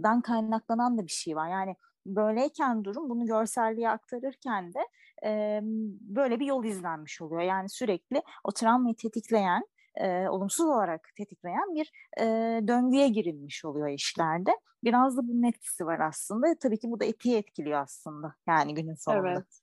[0.04, 1.50] dan kaynaklanan da bir şey var.
[1.50, 4.80] Yani böyleyken durum bunu görselliğe aktarırken de
[5.26, 5.60] e,
[6.02, 7.42] böyle bir yol izlenmiş oluyor.
[7.42, 9.64] Yani sürekli o travmayı tetikleyen
[10.00, 12.24] e, olumsuz olarak tetikleyen bir e,
[12.68, 14.52] döngüye girilmiş oluyor işlerde.
[14.84, 16.48] Biraz da bunun etkisi var aslında.
[16.62, 19.30] Tabii ki bu da etiği etkiliyor aslında yani günün sonunda.
[19.30, 19.62] Evet.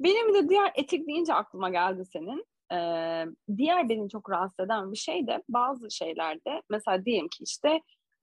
[0.00, 2.46] Benim de diğer etik deyince aklıma geldi senin.
[2.72, 3.24] Ee,
[3.56, 7.80] diğer beni çok rahatsız eden bir şey de bazı şeylerde mesela diyelim ki işte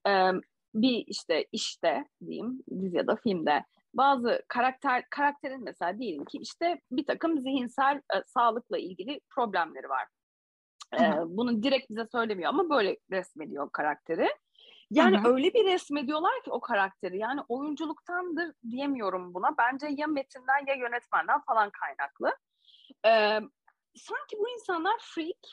[0.08, 0.32] e,
[0.74, 3.64] bir işte işte diyeyim dizi ya da filmde
[3.94, 10.08] bazı karakter karakterin mesela diyelim ki işte bir takım zihinsel e, sağlıkla ilgili problemleri var.
[10.94, 14.30] Ee, bunu direkt bize söylemiyor ama böyle resmediyor karakteri.
[14.92, 15.34] Yani Hı-hı.
[15.34, 17.18] öyle bir resmediyorlar ki o karakteri.
[17.18, 19.58] Yani oyunculuktandır diyemiyorum buna.
[19.58, 22.38] Bence ya metinden ya yönetmenden falan kaynaklı.
[23.06, 23.40] Ee,
[23.96, 25.48] sanki bu insanlar freak,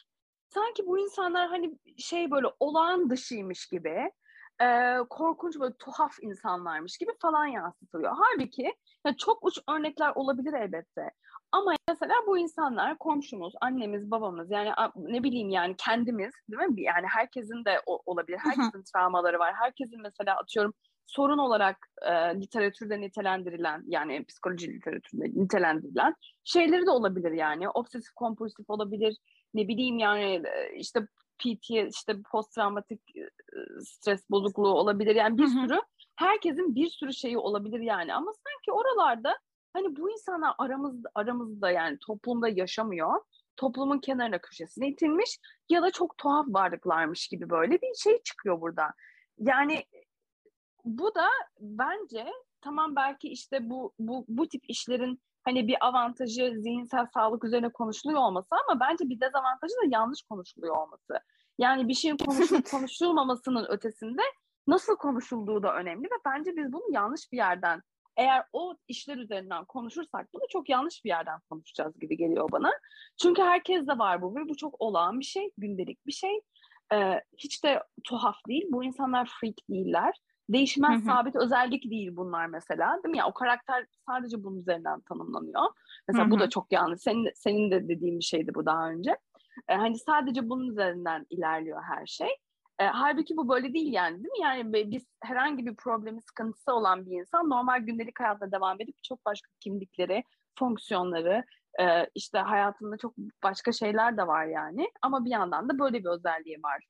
[0.48, 4.12] sanki bu insanlar hani şey böyle olağan dışıymış gibi,
[4.62, 8.12] e, korkunç böyle tuhaf insanlarmış gibi falan yansıtılıyor.
[8.16, 8.74] Halbuki
[9.06, 11.10] yani çok uç örnekler olabilir elbette.
[11.54, 16.82] Ama mesela bu insanlar komşumuz, annemiz, babamız yani ne bileyim yani kendimiz değil mi?
[16.82, 18.38] Yani herkesin de olabilir.
[18.38, 19.54] Herkesin travmaları var.
[19.54, 20.74] Herkesin mesela atıyorum
[21.06, 26.14] sorun olarak e, literatürde nitelendirilen yani psikoloji literatüründe nitelendirilen
[26.44, 27.68] şeyleri de olabilir yani.
[27.68, 29.16] Obsesif kompulsif olabilir.
[29.54, 30.42] Ne bileyim yani
[30.76, 31.00] işte
[31.38, 33.00] PT işte post travmatik
[33.80, 35.14] stres bozukluğu olabilir.
[35.14, 35.80] Yani bir sürü
[36.16, 38.14] herkesin bir sürü şeyi olabilir yani.
[38.14, 39.38] Ama sanki oralarda
[39.74, 43.20] hani bu insanlar aramızda aramızda yani toplumda yaşamıyor.
[43.56, 48.86] Toplumun kenarına köşesine itilmiş ya da çok tuhaf varlıklarmış gibi böyle bir şey çıkıyor burada.
[49.38, 49.84] Yani
[50.84, 51.28] bu da
[51.60, 52.26] bence
[52.60, 58.20] tamam belki işte bu bu bu tip işlerin hani bir avantajı zihinsel sağlık üzerine konuşuluyor
[58.20, 61.20] olması ama bence bir dezavantajı da yanlış konuşuluyor olması.
[61.58, 64.22] Yani bir şeyin konuşulup konuşulmamasının ötesinde
[64.66, 67.82] nasıl konuşulduğu da önemli ve bence biz bunu yanlış bir yerden
[68.16, 72.72] eğer o işler üzerinden konuşursak bunu çok yanlış bir yerden konuşacağız gibi geliyor bana.
[73.22, 76.40] Çünkü herkes de var bu ve bu çok olağan bir şey, gündelik bir şey.
[76.92, 78.66] Ee, hiç de tuhaf değil.
[78.70, 80.14] Bu insanlar freak değiller.
[80.48, 83.00] Değişmez sabit özellik değil bunlar mesela.
[83.04, 83.28] Değil mi ya?
[83.28, 85.62] O karakter sadece bunun üzerinden tanımlanıyor.
[86.08, 87.00] Mesela bu da çok yanlış.
[87.00, 89.10] Senin, senin de dediğin bir şeydi bu daha önce.
[89.68, 92.28] Ee, hani sadece bunun üzerinden ilerliyor her şey.
[92.78, 94.40] E, halbuki bu böyle değil yani değil mi?
[94.42, 99.26] Yani biz herhangi bir problemi, sıkıntısı olan bir insan normal gündelik hayatta devam edip çok
[99.26, 100.24] başka kimlikleri,
[100.58, 101.44] fonksiyonları,
[101.80, 104.90] e, işte hayatında çok başka şeyler de var yani.
[105.02, 106.84] Ama bir yandan da böyle bir özelliği var.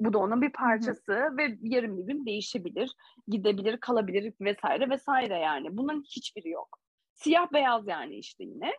[0.00, 1.36] Bu da onun bir parçası Hı-hı.
[1.36, 2.94] ve yarın bir gün değişebilir,
[3.28, 5.76] gidebilir, kalabilir vesaire vesaire yani.
[5.76, 6.78] Bunun hiçbiri yok.
[7.14, 8.72] Siyah beyaz yani işte yine.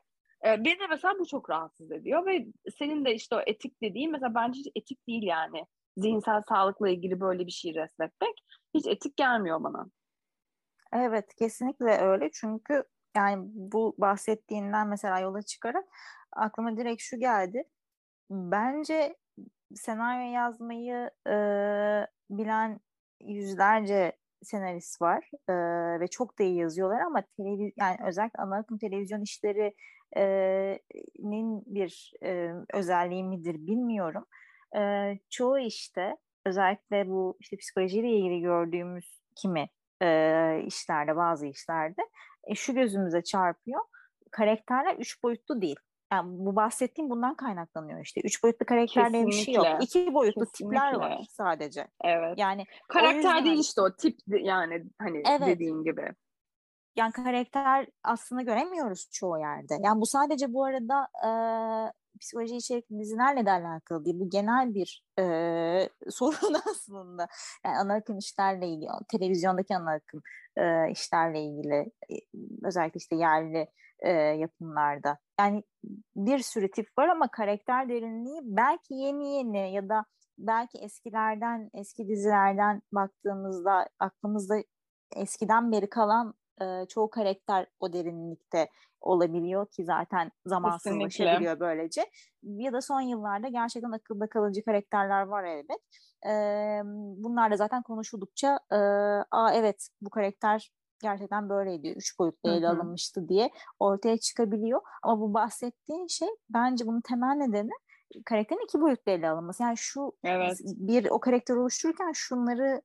[0.46, 2.46] Ee, beni de mesela bu çok rahatsız ediyor ve
[2.78, 5.66] senin de işte o etik dediğin mesela bence hiç etik değil yani.
[5.98, 8.34] Zihinsel sağlıkla ilgili böyle bir şey resmetmek
[8.74, 9.86] hiç etik gelmiyor bana.
[10.94, 12.84] Evet kesinlikle öyle çünkü
[13.16, 15.86] yani bu bahsettiğinden mesela yola çıkarak
[16.32, 17.64] aklıma direkt şu geldi.
[18.30, 19.16] Bence
[19.76, 21.36] senaryo yazmayı e,
[22.30, 22.80] bilen
[23.22, 25.54] yüzlerce senarist var e,
[26.00, 32.52] ve çok da iyi yazıyorlar ama televiz yani özellikle ana akım televizyon işlerinin bir e,
[32.74, 34.26] özelliği midir bilmiyorum.
[34.76, 39.70] E, çoğu işte özellikle bu işte psikolojiyle ilgili gördüğümüz kimi
[40.02, 42.02] e, işlerde bazı işlerde
[42.44, 43.82] e, şu gözümüze çarpıyor.
[44.32, 45.76] Karakterler üç boyutlu değil.
[46.14, 48.22] Yani bu bahsettiğim bundan kaynaklanıyor işte.
[48.24, 49.68] Üç boyutlu karakterler bir şey yok.
[49.82, 50.80] İki boyutlu Kesinlikle.
[50.80, 51.88] tipler var sadece.
[52.04, 52.38] Evet.
[52.38, 53.46] Yani karakter yüzden...
[53.46, 55.48] değil işte o tip yani hani evet.
[55.48, 56.14] dediğin gibi.
[56.96, 59.76] Yani karakter aslında göremiyoruz çoğu yerde.
[59.84, 61.30] Yani bu sadece bu arada e,
[62.24, 64.20] psikoloji içerikli dizilerle de alakalı değil.
[64.20, 65.24] Bu genel bir e,
[66.10, 67.28] sorun aslında.
[67.66, 70.22] Yani ana akım işlerle ilgili, televizyondaki ana akım
[70.58, 71.92] e, işlerle ilgili
[72.64, 73.68] özellikle işte yerli
[74.00, 75.18] e, yapımlarda.
[75.40, 75.64] Yani
[76.16, 80.06] bir sürü tip var ama karakter derinliği belki yeni yeni ya da
[80.38, 84.64] belki eskilerden, eski dizilerden baktığımızda aklımızda
[85.16, 88.70] eskiden beri kalan e, çoğu karakter o derinlikte
[89.02, 92.06] olabiliyor ki zaten zamansızlaşabiliyor böylece.
[92.44, 95.80] Ya da son yıllarda gerçekten akılda kalıcı karakterler var elbet.
[96.26, 96.32] E,
[97.24, 98.78] bunlar da zaten konuşuldukça e,
[99.32, 101.88] aa evet bu karakter gerçekten böyleydi.
[101.88, 104.82] Üç boyutlu ele alınmıştı diye ortaya çıkabiliyor.
[105.04, 107.72] Ama bu bahsettiğin şey bence bunun temel nedeni
[108.26, 109.64] karakterin iki boyutlu ele alınması.
[109.64, 110.58] Yani şu evet.
[110.66, 112.82] bir o karakter oluştururken şunları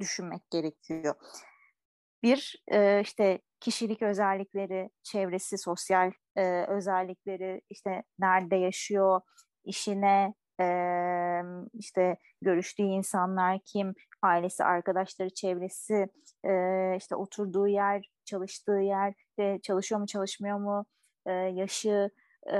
[0.00, 1.14] düşünmek gerekiyor.
[2.22, 9.20] Bir e, işte kişilik özellikleri, çevresi, sosyal e, özellikleri, işte nerede yaşıyor,
[9.64, 10.64] işine, e,
[11.74, 16.06] işte görüştüğü insanlar kim, ailesi, arkadaşları, çevresi,
[16.44, 16.52] e,
[16.96, 20.86] işte oturduğu yer, çalıştığı yer, ve çalışıyor mu, çalışmıyor mu,
[21.26, 22.10] e, yaşı,
[22.52, 22.58] e,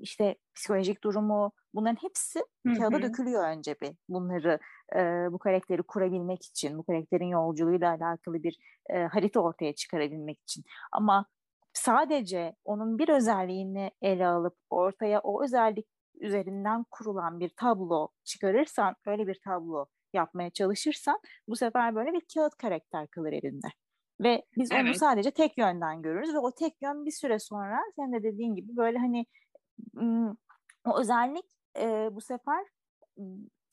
[0.00, 2.74] işte psikolojik durumu, bunların hepsi Hı-hı.
[2.74, 4.58] kağıda dökülüyor önce bir bunları
[4.96, 4.98] e,
[5.32, 8.58] bu karakteri kurabilmek için, bu karakterin yolculuğuyla alakalı bir
[8.90, 10.64] e, harita ortaya çıkarabilmek için.
[10.92, 11.26] Ama
[11.72, 15.86] sadece onun bir özelliğini ele alıp ortaya o özellik
[16.20, 22.54] üzerinden kurulan bir tablo çıkarırsan, öyle bir tablo yapmaya çalışırsan bu sefer böyle bir kağıt
[22.56, 23.66] karakter kalır elinde.
[24.20, 24.84] Ve biz evet.
[24.84, 28.54] onu sadece tek yönden görürüz ve o tek yön bir süre sonra sen de dediğin
[28.54, 29.26] gibi böyle hani
[30.86, 31.44] o özellik
[31.78, 32.64] e, bu sefer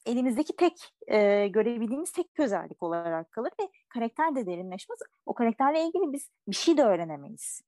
[0.05, 0.73] elimizdeki tek
[1.07, 4.99] e, görebildiğimiz tek özellik olarak kalır ve karakter de derinleşmez.
[5.25, 7.62] O karakterle ilgili biz bir şey de öğrenemeyiz.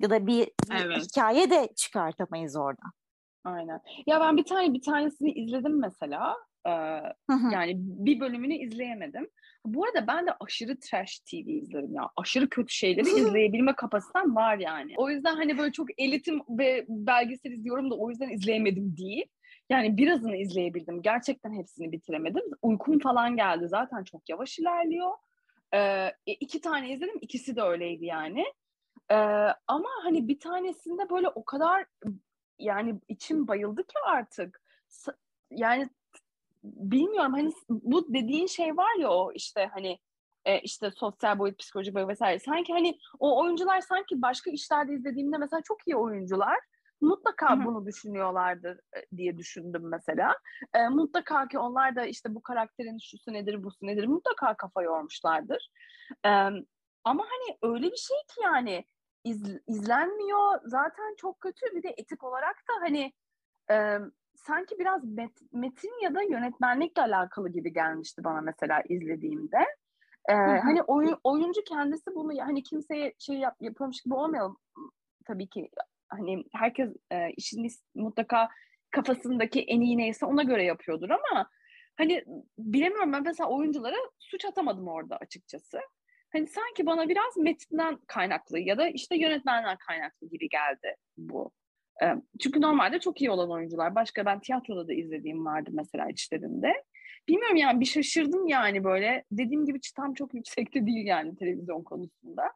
[0.00, 1.02] Ya da bir, bir evet.
[1.02, 2.92] hikaye de çıkartamayız oradan.
[3.44, 3.80] Aynen.
[4.06, 6.36] Ya ben bir tane bir tanesini izledim mesela.
[6.66, 6.70] Ee,
[7.52, 9.30] yani bir bölümünü izleyemedim.
[9.64, 12.10] Bu arada ben de aşırı trash TV izlerim ya.
[12.16, 14.94] Aşırı kötü şeyleri izleyebilme kapasitem var yani.
[14.96, 19.24] O yüzden hani böyle çok elitim ve belgesel izliyorum da o yüzden izleyemedim değil.
[19.70, 21.02] Yani birazını izleyebildim.
[21.02, 22.42] Gerçekten hepsini bitiremedim.
[22.62, 23.68] Uykum falan geldi.
[23.68, 25.10] Zaten çok yavaş ilerliyor.
[25.74, 27.18] Ee, iki tane izledim.
[27.20, 28.44] İkisi de öyleydi yani.
[29.10, 29.14] Ee,
[29.66, 31.86] ama hani bir tanesinde böyle o kadar
[32.58, 34.62] yani içim bayıldı ki artık.
[35.50, 35.88] Yani
[36.64, 39.98] bilmiyorum hani bu dediğin şey var ya o işte hani
[40.44, 42.38] e, işte sosyal boyut, psikolojik boyut vesaire.
[42.38, 46.58] Sanki hani o oyuncular sanki başka işlerde izlediğimde mesela çok iyi oyuncular
[47.00, 47.64] mutlaka Hı-hı.
[47.64, 50.36] bunu düşünüyorlardır e, diye düşündüm mesela.
[50.74, 55.68] E, mutlaka ki onlar da işte bu karakterin şusu nedir, busu nedir mutlaka kafa yormuşlardır.
[56.24, 56.30] E,
[57.04, 58.84] ama hani öyle bir şey ki yani
[59.24, 63.12] iz, izlenmiyor zaten çok kötü bir de etik olarak da hani
[63.70, 63.98] e,
[64.46, 69.58] sanki biraz met, metin ya da yönetmenlikle alakalı gibi gelmişti bana mesela izlediğimde.
[70.28, 74.56] Ee, hani oyun, oyuncu kendisi bunu hani kimseye şey yap, yapıyormuş gibi olmayalım
[75.26, 75.70] tabii ki
[76.08, 78.48] hani herkes e, işini mutlaka
[78.90, 81.50] kafasındaki en iyi neyse ona göre yapıyordur ama
[81.96, 82.24] hani
[82.58, 85.80] bilemiyorum ben mesela oyunculara suç atamadım orada açıkçası.
[86.32, 91.52] Hani sanki bana biraz metinden kaynaklı ya da işte yönetmenden kaynaklı gibi geldi bu.
[92.40, 93.94] Çünkü normalde çok iyi olan oyuncular.
[93.94, 96.84] Başka ben tiyatroda da izlediğim vardı mesela içlerinde.
[97.28, 99.24] Bilmiyorum yani bir şaşırdım yani böyle.
[99.32, 102.52] Dediğim gibi çıtam çok yüksekte değil yani televizyon konusunda.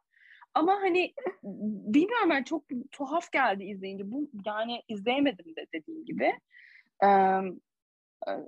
[0.53, 4.11] Ama hani bilmiyorum ben çok tuhaf geldi izleyince.
[4.11, 6.33] Bu yani izleyemedim de dediğim gibi.
[7.03, 7.07] Ee,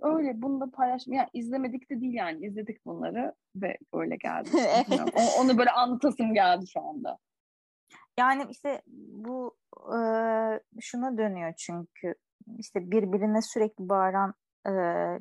[0.01, 4.49] öyle bunu da paylaşmaya yani izlemedik de değil yani izledik bunları ve öyle geldi.
[5.15, 7.17] o, onu böyle anlatasım geldi şu anda.
[8.19, 9.97] Yani işte bu e,
[10.79, 12.15] şuna dönüyor çünkü
[12.57, 14.33] işte birbirine sürekli bağıran
[14.67, 14.73] e,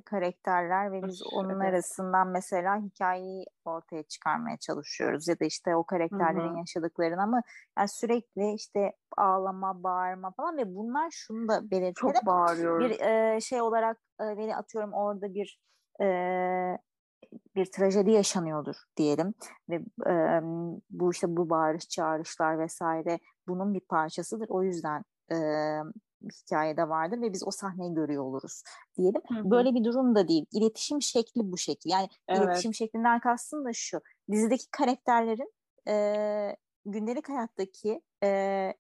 [0.05, 1.73] karakterler ve biz onun evet.
[1.73, 6.59] arasından mesela hikayeyi ortaya çıkarmaya çalışıyoruz ya da işte o karakterlerin Hı-hı.
[6.59, 7.43] yaşadıklarını ama
[7.79, 12.13] yani sürekli işte ağlama, bağırma falan ve bunlar şunu da belirtelim.
[12.15, 12.89] Çok bağırıyorum.
[12.89, 15.61] Bir e, şey olarak e, beni atıyorum orada bir
[16.01, 16.07] e,
[17.55, 19.35] bir trajedi yaşanıyordur diyelim
[19.69, 19.75] ve
[20.11, 20.41] e,
[20.91, 24.47] bu işte bu bağırış çağrışlar vesaire bunun bir parçasıdır.
[24.49, 25.37] O yüzden e,
[26.25, 28.63] hikayede vardır ve biz o sahneyi görüyor oluruz
[28.97, 29.23] diyelim.
[29.29, 29.51] Hı hı.
[29.51, 30.47] Böyle bir durum da değil.
[30.53, 31.91] İletişim şekli bu şekil.
[31.91, 32.45] Yani evet.
[32.45, 34.01] iletişim şeklinden kastım da şu.
[34.31, 35.53] Dizideki karakterlerin
[35.89, 38.73] e, gündelik hayattaki e,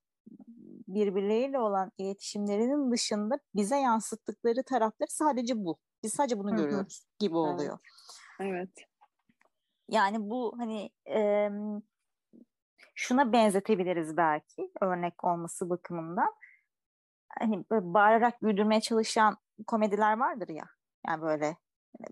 [0.88, 5.78] birbirleriyle olan iletişimlerinin dışında bize yansıttıkları tarafları sadece bu.
[6.02, 6.62] Biz sadece bunu Hı-hı.
[6.62, 7.78] görüyoruz gibi oluyor.
[7.80, 8.09] Evet.
[9.88, 11.50] Yani bu hani e,
[12.94, 16.34] şuna benzetebiliriz belki örnek olması bakımından
[17.38, 20.64] hani bağırarak güldürmeye çalışan komediler vardır ya.
[21.06, 21.56] Yani böyle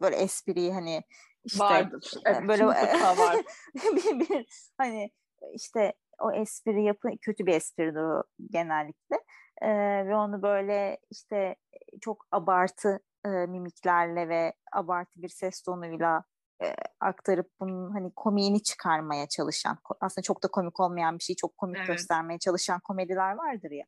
[0.01, 1.03] böyle espriyi hani
[1.45, 2.13] işte vardır.
[2.25, 2.67] Evet, böyle
[3.19, 3.37] var.
[3.75, 4.47] bir, bir
[4.79, 5.11] hani
[5.55, 9.17] işte o espri yapı kötü bir espridir o genellikle.
[9.63, 9.69] Ee,
[10.07, 11.57] ve onu böyle işte
[12.01, 13.01] çok abartı
[13.35, 16.25] e, mimiklerle ve abartı bir ses tonuyla
[16.63, 21.59] e, aktarıp bunun hani komiğini çıkarmaya çalışan aslında çok da komik olmayan bir şeyi çok
[21.59, 21.89] komik evet.
[21.89, 23.85] göstermeye çalışan komediler vardır ya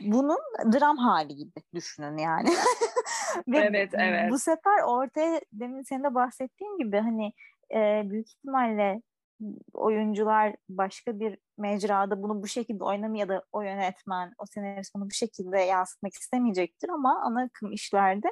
[0.00, 0.38] bunun
[0.72, 2.48] dram hali gibi düşünün yani.
[3.48, 4.30] Ve evet, evet.
[4.30, 7.32] Bu sefer ortaya demin senin de bahsettiğin gibi hani
[7.74, 9.02] e, büyük ihtimalle
[9.72, 15.04] oyuncular başka bir mecrada bunu bu şekilde oynamıyor ya da o yönetmen, o senarist bunu
[15.04, 18.28] bu şekilde yansıtmak istemeyecektir ama ana akım işlerde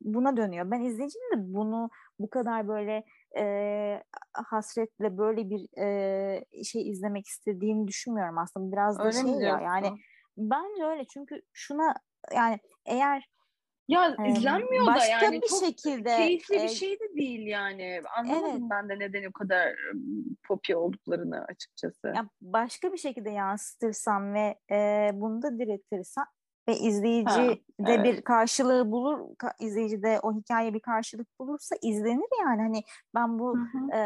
[0.00, 0.70] buna dönüyor.
[0.70, 3.04] Ben izleyicinin de bunu bu kadar böyle
[3.38, 8.72] e, hasretle böyle bir e, şey izlemek istediğini düşünmüyorum aslında.
[8.72, 9.98] Biraz da Öyle şey ya yani
[10.36, 11.94] Bence öyle çünkü şuna
[12.34, 13.28] yani eğer
[13.88, 18.02] ya izlenmiyor başka da yani bir çok şekilde keyifli e, bir şey de değil yani.
[18.16, 18.70] Anlamadım evet.
[18.70, 19.74] ben de neden o kadar
[20.48, 22.08] popi olduklarını açıkçası.
[22.08, 26.24] Ya başka bir şekilde yansıtırsam ve e, bunu da diretirsen
[26.72, 28.04] ve izleyici ha, de evet.
[28.04, 29.20] bir karşılığı bulur,
[29.60, 32.62] izleyici de o hikaye bir karşılık bulursa izlenir yani.
[32.62, 32.82] Hani
[33.14, 33.58] ben bu
[33.94, 33.98] e,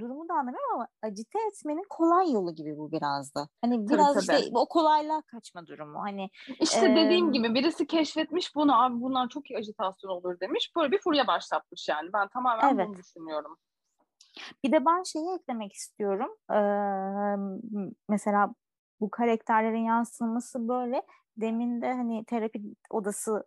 [0.00, 3.48] durumu da anlamıyorum ama acite etmenin kolay yolu gibi bu biraz da.
[3.60, 4.58] Hani biraz tabii, işte tabii.
[4.58, 6.02] o kolaylığa kaçma durumu.
[6.02, 6.30] Hani
[6.60, 10.72] işte e, dediğim gibi birisi keşfetmiş bunu abi bundan çok iyi ajitasyon olur demiş.
[10.76, 12.12] Böyle bir furya başlatmış yani.
[12.12, 12.88] Ben tamamen evet.
[12.88, 13.56] bunu düşünüyorum.
[14.64, 16.36] Bir de ben şeyi eklemek istiyorum.
[16.52, 16.60] Ee,
[18.08, 18.54] mesela
[19.00, 21.02] bu karakterlerin yansıması böyle
[21.40, 23.44] demin de hani terapi odası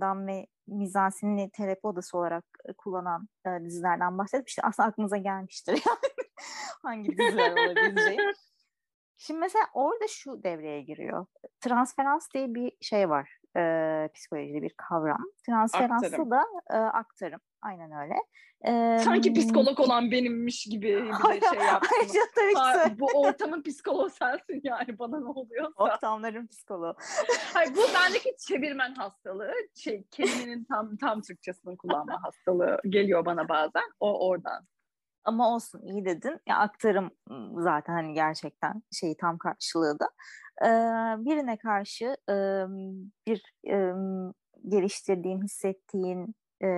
[0.00, 2.44] dan ve mizansinini terapi odası olarak
[2.78, 6.28] kullanan e, dizilerden bahsedip işte aslında aklınıza gelmiştir yani
[6.82, 8.18] hangi diziler olabileceği.
[9.16, 11.26] Şimdi mesela orada şu devreye giriyor.
[11.60, 15.24] Transferans diye bir şey var e, psikolojide bir kavram.
[15.46, 17.40] Transferansı da e, aktarım.
[17.62, 18.14] Aynen öyle.
[18.66, 21.98] Ee, Sanki psikolog olan benimmiş gibi bir şey yaptım.
[22.56, 25.72] ha, bu ortamın psikoloğu sensin yani bana ne oluyorsa.
[25.76, 26.94] Ortamların psikoloğu.
[27.54, 29.52] Hayır, bu bendeki çevirmen hastalığı.
[29.74, 33.90] Şey, kelimenin tam tam Türkçesini kullanma hastalığı geliyor bana bazen.
[34.00, 34.66] O oradan.
[35.24, 36.40] Ama olsun iyi dedin.
[36.46, 37.10] Ya aktarım
[37.56, 40.08] zaten hani gerçekten şeyi tam karşılığı da.
[40.62, 42.34] Ee, birine karşı e,
[43.26, 43.92] bir e,
[44.68, 46.68] geliştirdiğin, hissettiğin e,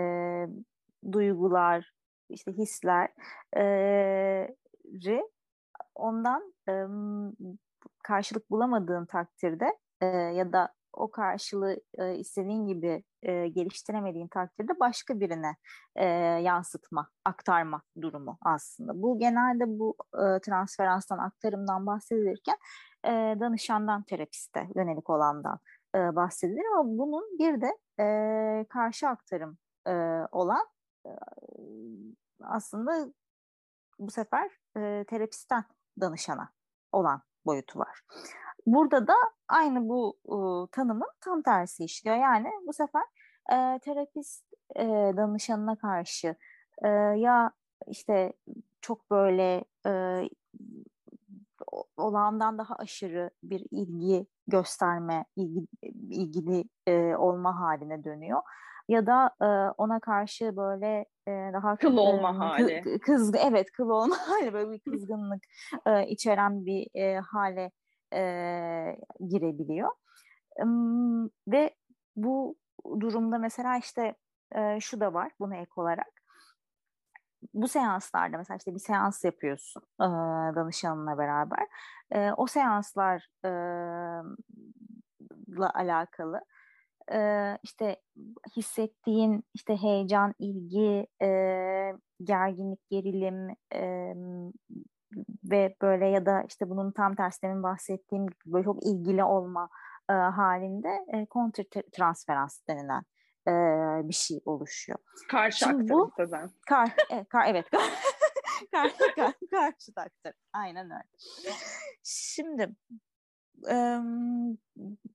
[1.13, 1.93] duygular,
[2.29, 3.11] işte hisleri
[5.95, 6.73] ondan e,
[8.03, 15.21] karşılık bulamadığın takdirde e, ya da o karşılığı e, istediğin gibi e, geliştiremediğin takdirde başka
[15.21, 15.57] birine
[15.97, 16.07] e,
[16.43, 19.03] yansıtma, aktarma durumu aslında.
[19.03, 22.57] Bu genelde bu e, transferanstan, aktarımdan bahsedilirken
[23.05, 25.59] e, danışandan terapiste yönelik olandan
[25.95, 29.59] e, bahsedilir ama bunun bir de e, karşı aktarım
[29.91, 30.67] e, olan
[31.07, 31.11] e,
[32.43, 33.13] aslında
[33.99, 35.65] bu sefer e, terapistten
[36.01, 36.53] danışana
[36.93, 38.01] olan boyutu var.
[38.67, 39.15] Burada da
[39.49, 40.37] aynı bu e,
[40.71, 42.17] tanımın tam tersi işliyor.
[42.17, 43.05] Yani bu sefer
[43.53, 44.45] e, terapist
[44.77, 46.37] e, danışanına karşı
[46.85, 47.53] e, ya
[47.87, 48.33] işte
[48.81, 50.23] çok böyle e,
[51.97, 55.67] olağandan daha aşırı bir ilgi gösterme, ilgi,
[56.11, 58.43] ilgili e, olma haline dönüyor.
[58.91, 59.47] Ya da e,
[59.79, 62.99] ona karşı böyle e, daha kıl olma e, hali.
[63.01, 65.43] Kız, evet kıl olma hali böyle bir kızgınlık
[65.87, 67.71] e, içeren bir e, hale
[68.15, 68.23] e,
[69.29, 69.91] girebiliyor.
[70.57, 70.65] E,
[71.49, 71.75] ve
[72.17, 72.57] bu
[73.01, 74.15] durumda mesela işte
[74.55, 76.13] e, şu da var buna ek olarak
[77.55, 80.07] bu seanslarda mesela işte bir seans yapıyorsun e,
[80.57, 81.67] danışanınla beraber.
[82.11, 83.21] E, o seanslarla
[85.59, 86.41] e, alakalı
[87.13, 87.97] e, işte
[88.57, 91.29] hissettiğin işte heyecan, ilgi, e,
[92.25, 94.13] gerginlik, gerilim e,
[95.51, 99.69] ve böyle ya da işte bunun tam tersi demin bahsettiğim gibi böyle çok ilgili olma
[100.11, 103.03] e, halinde e, kontra transferans denilen
[103.49, 103.53] e,
[104.09, 104.99] bir şey oluşuyor.
[105.29, 106.11] Karşı Şimdi bu,
[106.69, 107.67] kar, e, kar, evet.
[107.71, 107.91] kar,
[109.17, 110.33] kar, karşı taktır.
[110.53, 111.57] Aynen öyle.
[112.03, 112.77] Şimdi
[113.71, 113.77] e,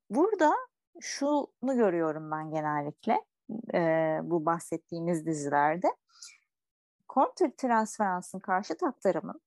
[0.10, 0.56] burada
[1.02, 3.24] şunu görüyorum ben genellikle
[3.74, 5.88] e, bu bahsettiğimiz dizilerde.
[7.08, 9.42] Kontra transferansın karşı aktarımın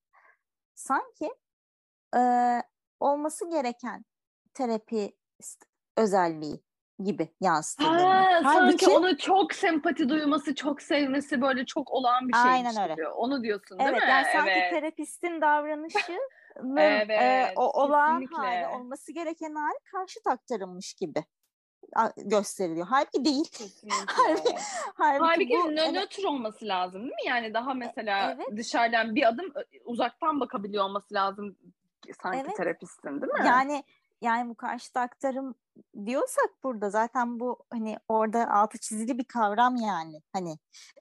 [0.75, 1.33] sanki
[2.15, 2.21] e,
[2.99, 4.05] olması gereken
[4.53, 5.17] terapi
[5.97, 6.63] özelliği
[7.03, 8.43] gibi yansıtılıyor.
[8.43, 12.93] Sanki onu çok sempati duyması, çok sevmesi böyle çok olan bir şey Aynen öyle.
[12.93, 13.07] Gibi.
[13.07, 14.09] Onu diyorsun değil evet, mi?
[14.09, 14.71] Yani sanki evet.
[14.71, 16.19] terapistin davranışı
[16.77, 21.23] evet, e, o olağan hali olması gereken hali karşı aktarılmış gibi
[22.17, 22.87] gösteriliyor.
[22.87, 23.51] Halbuki değil.
[24.07, 24.55] halbuki,
[24.95, 27.27] halbuki, halbuki bu, nötr olması lazım değil mi?
[27.27, 28.57] Yani daha mesela evet.
[28.57, 29.53] dışarıdan bir adım
[29.85, 31.55] uzaktan bakabiliyor olması lazım
[32.23, 32.57] sanki evet.
[32.57, 33.47] terapistin değil mi?
[33.47, 33.83] Yani
[34.21, 35.55] yani bu karşıt aktarım
[36.05, 40.57] diyorsak burada zaten bu hani orada altı çizili bir kavram yani hani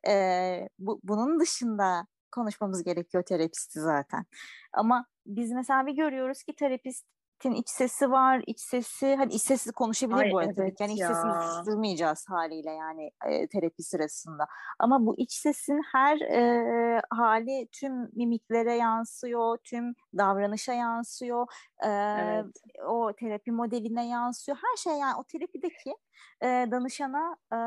[0.09, 4.27] e, bu, bunun dışında konuşmamız gerekiyor terapisti zaten
[4.73, 7.07] ama biz mesela bir görüyoruz ki terapist
[7.45, 10.99] iç sesi var, iç sesi hani iç sesi konuşabilir Ay, bu arada evet yani iç
[10.99, 14.47] sesini susturmayacağız haliyle yani e, terapi sırasında.
[14.79, 21.47] Ama bu iç sesin her e, hali tüm mimiklere yansıyor, tüm davranışa yansıyor,
[21.85, 22.47] e, evet.
[22.89, 24.59] o terapi modeline yansıyor.
[24.59, 25.95] Her şey yani o terapideki
[26.43, 27.59] e, danışana e,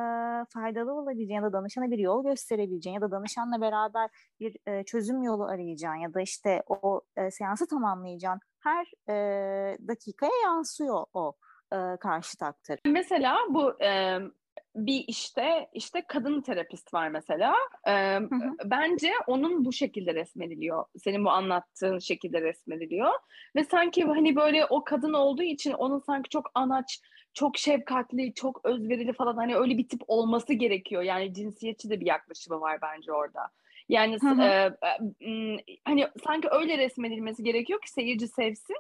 [0.50, 5.24] faydalı olabileceğin ya da danışana bir yol gösterebileceğin ya da danışanla beraber bir e, çözüm
[5.24, 11.34] yolu arayacağın ya da işte o e, seansı tamamlayacağın her e, dakikaya yansıyor o
[11.74, 12.80] e, karşı takdir.
[12.86, 14.20] Mesela bu e,
[14.76, 17.56] bir işte işte kadın terapist var mesela.
[17.88, 18.52] E, hı hı.
[18.66, 20.86] Bence onun bu şekilde resmediliyor.
[20.98, 23.12] Senin bu anlattığın şekilde resmediliyor.
[23.56, 27.02] Ve sanki hani böyle o kadın olduğu için onun sanki çok anaç,
[27.34, 31.02] çok şefkatli, çok özverili falan hani öyle bir tip olması gerekiyor.
[31.02, 33.50] Yani cinsiyetçi de bir yaklaşımı var bence orada.
[33.92, 34.18] Yani.
[34.42, 38.78] E, e, hani sanki öyle resmedilmesi gerekiyor ki seyirci sevsin.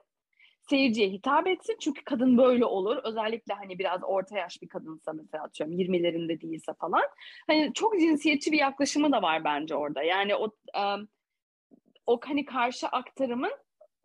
[0.70, 1.78] Seyirciye hitap etsin.
[1.80, 2.98] Çünkü kadın böyle olur.
[3.04, 7.04] Özellikle hani biraz orta yaş bir kadınsa mesela atıyorum 20'lerinde değilse falan.
[7.48, 10.04] Hani çok cinsiyetçi bir yaklaşımı da var bence orada.
[10.04, 10.52] Yani o
[12.08, 13.54] o hani karşı aktarımın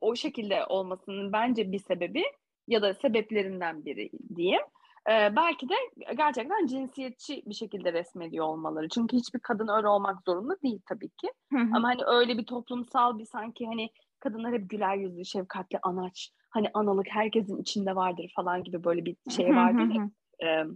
[0.00, 2.24] o şekilde olmasının bence bir sebebi
[2.68, 4.62] ya da sebeplerinden biri diyeyim.
[5.10, 5.74] E, belki de
[6.16, 8.88] gerçekten cinsiyetçi bir şekilde resmediyor olmaları.
[8.88, 11.32] Çünkü hiçbir kadın öyle olmak zorunda değil tabii ki.
[11.74, 13.90] Ama hani öyle bir toplumsal bir sanki hani
[14.20, 19.16] kadınlar hep güler yüzlü, şefkatli, anaç, hani analık herkesin içinde vardır falan gibi böyle bir
[19.36, 20.10] şey vardır ya,
[20.48, 20.66] e,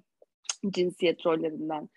[0.71, 1.89] cinsiyet rollerinden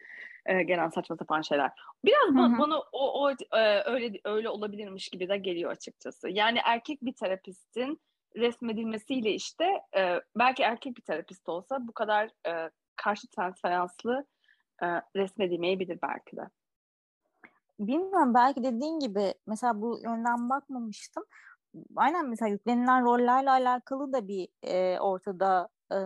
[0.45, 1.71] e, gelen saçma sapan şeyler.
[2.05, 6.29] Biraz ba- bana o, o e, öyle öyle olabilirmiş gibi de geliyor açıkçası.
[6.29, 7.99] Yani erkek bir terapistin
[8.35, 9.65] resmedilmesiyle işte
[9.97, 14.25] e, belki erkek bir terapist olsa bu kadar e, karşı transferanslı
[14.83, 16.49] e, resmedilmeyebilir belki de.
[17.79, 21.23] Bilmiyorum belki dediğin gibi mesela bu yönden bakmamıştım.
[21.95, 25.97] Aynen mesela yüklenilen rollerle alakalı da bir e, ortada e,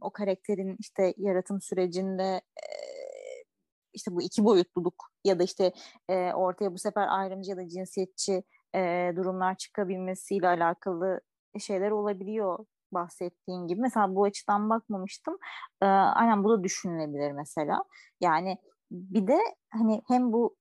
[0.00, 2.66] o karakterin işte yaratım sürecinde e,
[3.92, 5.72] işte bu iki boyutluluk ya da işte
[6.08, 8.42] e, ortaya bu sefer ayrımcı ya da cinsiyetçi
[8.74, 11.20] e, durumlar çıkabilmesiyle alakalı
[11.60, 12.58] şeyler olabiliyor
[12.92, 13.80] bahsettiğin gibi.
[13.80, 15.38] Mesela bu açıdan bakmamıştım.
[15.82, 17.84] E, aynen bu da düşünülebilir mesela.
[18.20, 18.58] Yani
[18.90, 19.38] bir de
[19.70, 20.56] hani hem bu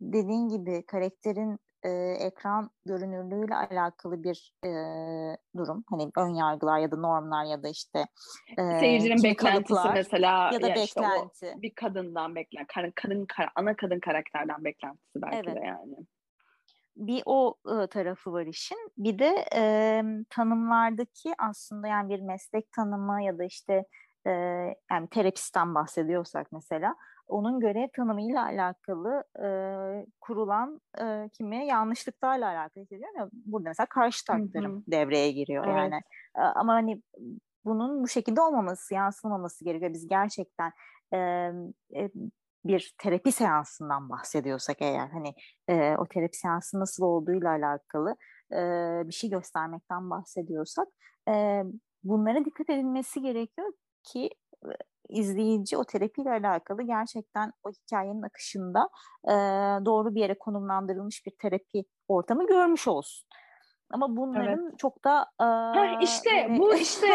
[0.00, 4.70] dediğin gibi karakterin e, ekran görünürlüğüyle alakalı bir e,
[5.56, 5.84] durum.
[5.90, 8.06] Hani ön yargılar ya da normlar ya da işte
[8.58, 11.28] e, seyircinin beklentisi mesela ya da ya beklenti.
[11.34, 15.56] Işte bir kadından beklen kadın, kadın ana kadın karakterden beklentisi belki evet.
[15.56, 15.96] de yani.
[16.96, 18.90] Bir o e, tarafı var işin.
[18.98, 23.84] Bir de e, tanımlardaki aslında yani bir meslek tanımı ya da işte
[24.26, 24.30] e,
[24.90, 26.94] yani terapistten bahsediyorsak mesela
[27.26, 29.46] onun görev tanımıyla alakalı e,
[30.20, 35.76] kurulan e, kimi yanlışlıklarla alakalı hissediyorum ya burada mesela karşı taraflarım devreye giriyor evet.
[35.76, 36.00] yani
[36.36, 37.02] e, ama hani
[37.64, 40.72] bunun bu şekilde olmaması yansımaması gerekiyor biz gerçekten
[41.12, 41.18] e,
[41.96, 42.10] e,
[42.64, 45.34] bir terapi seansından bahsediyorsak eğer hani
[45.68, 48.16] e, o terapi seansı nasıl olduğuyla alakalı
[48.52, 48.58] e,
[49.08, 50.88] bir şey göstermekten bahsediyorsak
[51.28, 51.62] e,
[52.04, 54.30] bunlara dikkat edilmesi gerekiyor ki
[55.08, 58.88] izleyici o terapiyle alakalı gerçekten o hikayenin akışında
[59.24, 59.32] e,
[59.84, 63.28] doğru bir yere konumlandırılmış bir terapi ortamı görmüş olsun.
[63.92, 64.78] Ama bunların evet.
[64.78, 67.06] çok da e, ha, işte yani, bu işte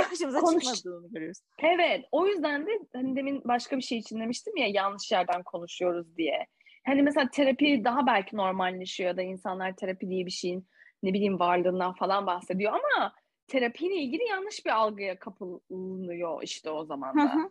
[0.42, 0.84] konuş...
[0.84, 1.40] görüyoruz.
[1.60, 6.18] Evet, o yüzden de hani demin başka bir şey için demiştim ya yanlış yerden konuşuyoruz
[6.18, 6.46] diye.
[6.86, 10.68] Hani mesela terapi daha belki normalleşiyor da insanlar terapi diye bir şeyin
[11.04, 13.14] ne bileyim varlığından falan bahsediyor ama
[13.48, 17.34] terapiyle ilgili yanlış bir algıya kapılıyor işte o zaman da.
[17.34, 17.50] Hı hı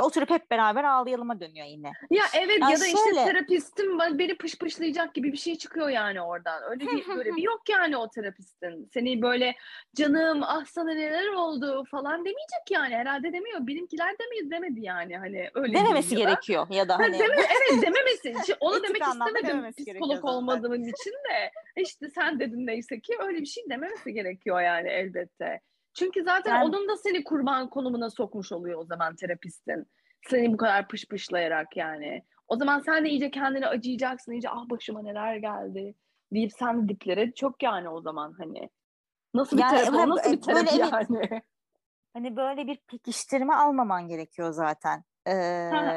[0.00, 1.92] oturup hep beraber ağlayalıma dönüyor yine.
[2.10, 2.94] Ya evet ya, ya da şöyle...
[2.94, 6.62] işte terapistim beni pışpışlayacak gibi bir şey çıkıyor yani oradan.
[6.70, 8.90] Öyle bir görevi yok yani o terapistin.
[8.94, 9.54] Seni böyle
[9.96, 12.94] canım ah sana neler oldu falan demeyecek yani.
[12.94, 13.66] Herhalde demiyor.
[13.66, 17.18] Bilimkiler demiyor demedi yani hani öyle Dememesi gerekiyor ya da hani.
[17.18, 18.54] Deme, evet dememesi.
[18.60, 21.50] Onu demek istemedim psikolog olmadığım için de.
[21.76, 25.60] İşte sen dedin neyse ki öyle bir şey dememesi gerekiyor yani elbette.
[25.98, 29.86] Çünkü zaten yani, onun da seni kurban konumuna sokmuş oluyor o zaman terapistin.
[30.28, 32.24] Seni bu kadar pışpışlayarak yani.
[32.48, 34.32] O zaman sen de iyice kendini acıyacaksın.
[34.32, 35.94] iyice ah başıma neler geldi
[36.32, 38.70] deyip sen de diplere çok yani o zaman hani.
[39.34, 41.30] Nasıl bir yani, terapi, nasıl bir terapi böyle yani?
[41.30, 41.42] Bir,
[42.12, 45.04] hani böyle bir pekiştirme almaman gerekiyor zaten.
[45.26, 45.32] Ee,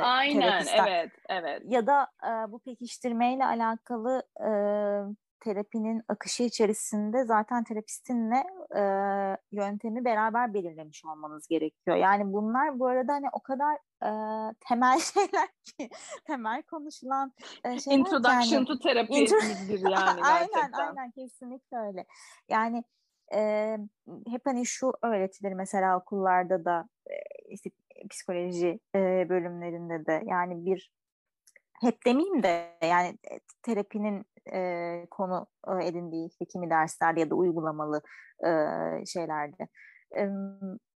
[0.01, 0.85] aynen terapisten.
[0.87, 1.61] evet evet.
[1.65, 4.49] Ya da e, bu pekiştirmeyle alakalı e,
[5.43, 8.43] terapinin akışı içerisinde zaten terapistinle
[8.75, 8.81] e,
[9.51, 11.97] yöntemi beraber belirlemiş olmanız gerekiyor.
[11.97, 14.09] Yani bunlar bu arada hani o kadar e,
[14.67, 15.89] temel şeyler ki
[16.25, 17.33] temel konuşulan
[17.65, 22.05] e, şeyler Introduction yani, to therapy intro- yani aynen aynen kesinlikle öyle.
[22.49, 22.83] Yani
[23.33, 23.77] e,
[24.27, 27.15] hep hani şu öğretilir mesela okullarda da e,
[27.49, 27.69] işte
[28.09, 30.91] psikoloji e, bölümlerinde de yani bir
[31.81, 33.17] hep demeyeyim de yani
[33.63, 38.01] terapinin e, konu e, edindiği işte kimi derslerde ya da uygulamalı
[38.45, 38.49] e,
[39.05, 39.67] şeylerde.
[40.17, 40.29] E,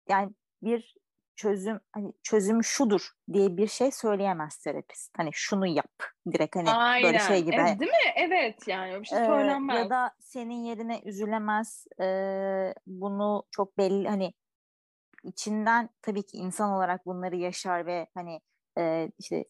[0.08, 0.30] yani
[0.62, 0.94] bir
[1.36, 5.10] çözüm hani çözüm şudur diye bir şey söyleyemez terapist.
[5.16, 5.92] Hani şunu yap
[6.32, 7.02] direkt hani Aynen.
[7.02, 7.56] böyle şey gibi.
[7.56, 8.12] Evet, değil mi?
[8.16, 9.76] Evet yani bir şey söylenmez.
[9.76, 11.86] Ee, ya da senin yerine üzülemez.
[12.00, 12.06] E,
[12.86, 14.32] bunu çok belli hani
[15.24, 18.40] içinden tabii ki insan olarak bunları yaşar ve hani
[18.78, 19.44] e, işte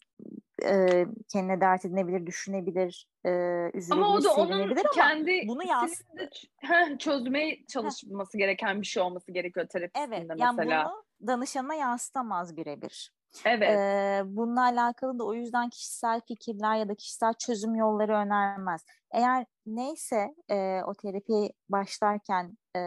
[0.63, 3.31] e, kendine dert edinebilir, düşünebilir, e,
[3.75, 6.51] üzülebilir, ama o da onun kendi bunu yansıtır.
[6.99, 10.55] çözmeye çalışması gereken bir şey olması gerekiyor terapistinde evet, mesela.
[10.59, 13.13] Evet, yani bunu danışana yansıtamaz birebir.
[13.45, 13.71] Evet.
[13.71, 18.85] Ee, bununla alakalı da o yüzden kişisel fikirler ya da kişisel çözüm yolları önermez.
[19.13, 22.81] Eğer neyse e, o terapi başlarken e,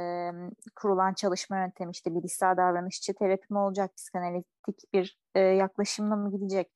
[0.76, 6.68] kurulan çalışma yöntemi işte bilişsel davranışçı terapi mi olacak, psikanalitik bir e, yaklaşımla mı gidecek?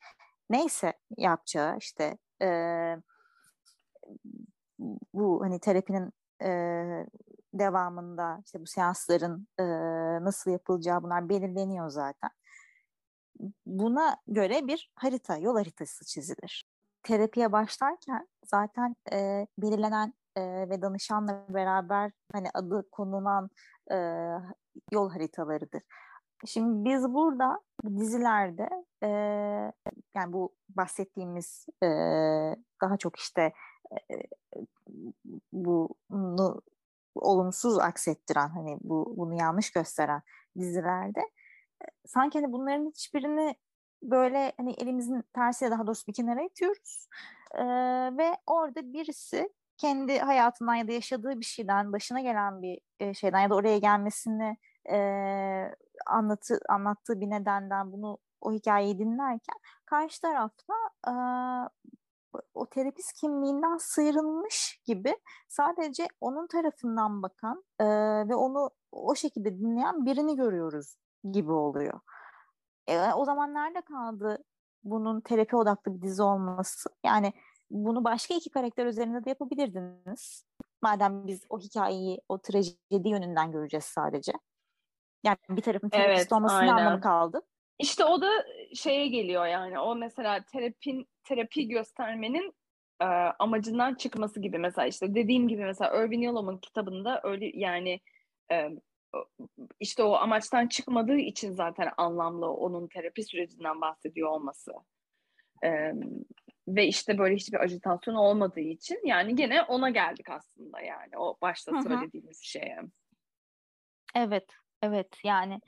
[0.51, 2.47] Neyse yapacağı işte e,
[5.13, 6.11] bu hani terapinin
[6.43, 6.49] e,
[7.53, 9.63] devamında işte bu seansların e,
[10.23, 12.31] nasıl yapılacağı bunlar belirleniyor zaten.
[13.65, 16.65] buna göre bir harita, yol haritası çizilir.
[17.03, 23.49] Terapiye başlarken zaten e, belirlenen e, ve danışanla beraber hani adı konulan
[23.91, 23.95] e,
[24.91, 25.81] yol haritalarıdır.
[26.45, 28.69] Şimdi biz burada bu dizilerde
[29.03, 29.07] e,
[30.15, 31.87] yani bu bahsettiğimiz e,
[32.81, 33.53] daha çok işte
[33.91, 34.15] e,
[35.53, 36.61] bunu
[37.15, 40.21] olumsuz aksettiren hani bu bunu yanlış gösteren
[40.57, 41.21] dizilerde
[42.05, 43.55] sanki hani bunların hiçbirini
[44.03, 47.07] böyle hani elimizin tersiyle daha doğrusu bir kenara itiyoruz.
[47.55, 47.63] Ee,
[48.17, 53.39] ve orada birisi kendi hayatından ya da yaşadığı bir şeyden başına gelen bir e, şeyden
[53.39, 54.57] ya da oraya gelmesini
[54.89, 55.75] e,
[56.05, 59.55] anlatı, anlattığı bir nedenden bunu o hikayeyi dinlerken
[59.85, 60.73] karşı tarafta
[61.07, 61.13] e,
[62.53, 65.17] o terapist kimliğinden sıyrılmış gibi
[65.47, 67.85] sadece onun tarafından bakan e,
[68.29, 70.95] ve onu o şekilde dinleyen birini görüyoruz
[71.31, 71.99] gibi oluyor.
[72.87, 74.43] E, o zaman nerede kaldı
[74.83, 76.89] bunun terapi odaklı bir dizi olması?
[77.05, 77.33] Yani
[77.71, 80.45] bunu başka iki karakter üzerinde de yapabilirdiniz.
[80.81, 84.33] Madem biz o hikayeyi, o trajedi yönünden göreceğiz sadece.
[85.23, 87.41] Yani bir tarafın terapist evet, olmasının anlamı kaldı.
[87.79, 88.29] İşte o da
[88.75, 92.53] şeye geliyor yani o mesela terapin terapi göstermenin
[93.01, 93.05] e,
[93.39, 97.99] amacından çıkması gibi mesela işte dediğim gibi mesela Irvin Yalom'un kitabında öyle yani
[98.51, 98.69] e,
[99.79, 104.71] işte o amaçtan çıkmadığı için zaten anlamlı onun terapi sürecinden bahsediyor olması.
[105.63, 105.91] E,
[106.67, 111.71] ve işte böyle hiçbir ajitasyon olmadığı için yani gene ona geldik aslında yani o başta
[111.81, 112.79] söylediğimiz şeye.
[114.15, 115.61] Evet, evet yani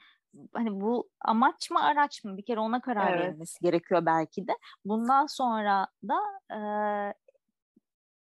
[0.53, 3.24] hani bu amaç mı araç mı bir kere ona karar evet.
[3.24, 4.51] verilmesi gerekiyor belki de.
[4.86, 6.20] Bundan sonra da
[6.51, 6.59] e,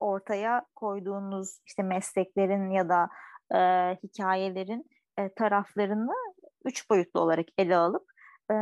[0.00, 3.08] ortaya koyduğunuz işte mesleklerin ya da
[3.54, 3.58] e,
[4.02, 6.14] hikayelerin e, taraflarını
[6.64, 8.04] üç boyutlu olarak ele alıp
[8.50, 8.54] e,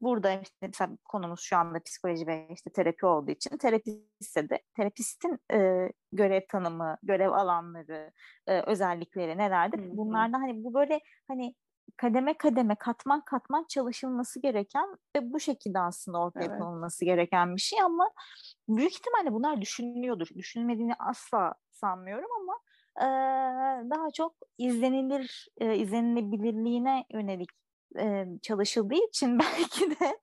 [0.00, 5.38] burada işte mesela konumuz şu anda psikoloji ve işte terapi olduğu için terapiste de terapistin
[5.52, 8.12] e, görev tanımı, görev alanları,
[8.46, 9.78] e, özellikleri nelerdir?
[9.78, 9.96] Hı-hı.
[9.96, 11.54] Bunlardan hani bu böyle hani
[11.96, 16.58] kademe kademe katman katman çalışılması gereken ve bu şekilde aslında ortaya evet.
[16.58, 18.10] konulması gereken bir şey ama
[18.68, 20.26] büyük ihtimalle bunlar düşünülüyordur.
[20.36, 22.60] Düşünülmediğini asla sanmıyorum ama
[23.00, 23.06] e,
[23.90, 27.48] daha çok izlenilir, e, izlenilebilirliğine yönelik
[28.42, 30.18] çalışıldığı için belki de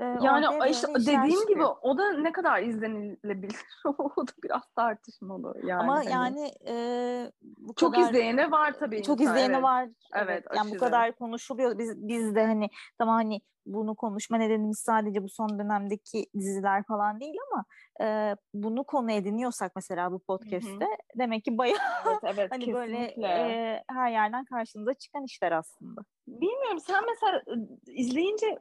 [0.00, 3.60] e, yani işte dediğim gibi o da ne kadar izlenilebilir
[3.98, 5.82] o da biraz tartışmalı yani.
[5.82, 6.10] Ama hani.
[6.10, 9.02] yani e, bu çok kadar, izleyene var tabii.
[9.02, 9.62] Çok insan, izleyene evet.
[9.62, 9.88] var.
[10.14, 10.44] Evet.
[10.56, 11.78] yani bu kadar konuşuluyor.
[11.78, 12.68] Biz biz de hani
[12.98, 17.64] tamam hani bunu konuşma nedenimiz sadece bu son dönemdeki diziler falan değil ama
[18.00, 21.18] e, bunu konu ediniyorsak mesela bu podcast'te Hı-hı.
[21.18, 26.00] demek ki bayağı evet, evet, hani böyle e, her yerden karşımıza çıkan işler aslında.
[26.28, 27.42] Bilmiyorum sen mesela
[27.86, 28.58] izleyince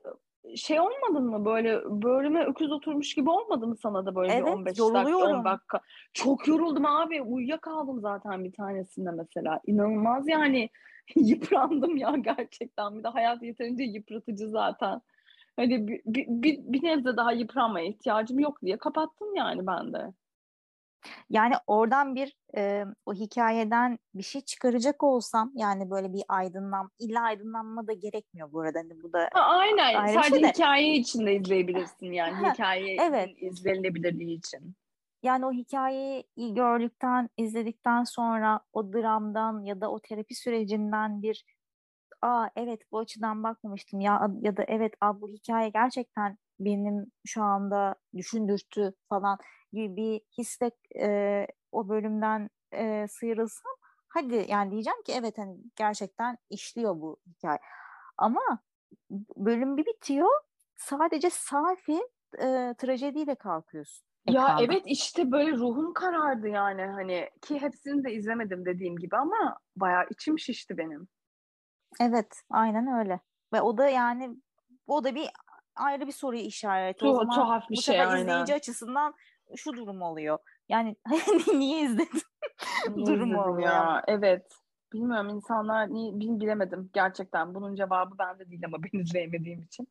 [0.55, 4.51] şey olmadın mı böyle bölüme öküz oturmuş gibi olmadı mı sana da böyle evet, bir
[4.51, 5.79] 15 dakika 10 dakika?
[6.13, 9.59] Çok yoruldum abi uyuyakaldım zaten bir tanesinde mesela.
[9.67, 10.69] İnanılmaz yani
[11.15, 15.01] yıprandım ya gerçekten bir de hayat yeterince yıpratıcı zaten.
[15.55, 20.13] Hani bir, bir, bir, bir nebze daha yıpranmaya ihtiyacım yok diye kapattım yani ben de.
[21.29, 27.21] Yani oradan bir e, o hikayeden bir şey çıkaracak olsam yani böyle bir aydınlan illa
[27.21, 28.79] aydınlanma da gerekmiyor bu arada.
[28.79, 33.29] Hani bu da ha, aynen sadece şey hikaye içinde izleyebilirsin yani hikaye evet.
[33.37, 34.75] izlenilebilirliği için.
[35.23, 41.45] Yani o hikayeyi gördükten, izledikten sonra o dramdan ya da o terapi sürecinden bir
[42.21, 47.43] aa evet bu açıdan bakmamıştım ya ya da evet aa, bu hikaye gerçekten benim şu
[47.43, 49.37] anda düşündürttü falan
[49.75, 53.73] gibi bir hisle e, o bölümden e, sıyrılsam
[54.07, 57.59] hadi yani diyeceğim ki evet hani gerçekten işliyor bu hikaye.
[58.17, 58.41] Ama
[59.35, 60.29] bölüm bir bitiyor
[60.75, 62.01] sadece safi
[62.39, 64.07] e, trajediyle kalkıyorsun.
[64.27, 64.49] Ekranda.
[64.49, 69.59] Ya evet işte böyle ruhum karardı yani hani ki hepsini de izlemedim dediğim gibi ama
[69.75, 71.07] bayağı içim şişti benim.
[71.99, 73.19] Evet aynen öyle
[73.53, 74.29] ve o da yani
[74.87, 75.29] o da bir
[75.75, 76.99] ayrı bir soru işareti.
[76.99, 78.21] Tu- o zaman tuhaf bir bu şey aynen.
[78.21, 79.13] izleyici açısından
[79.55, 80.37] şu durum oluyor.
[80.69, 80.95] Yani
[81.53, 82.21] niye izledin?
[83.05, 83.67] durum oluyor.
[83.67, 84.03] Ya.
[84.07, 84.45] Evet.
[84.93, 87.55] Bilmiyorum insanlar niye bilemedim gerçekten.
[87.55, 89.87] Bunun cevabı bende değil ama ben izleyemediğim için.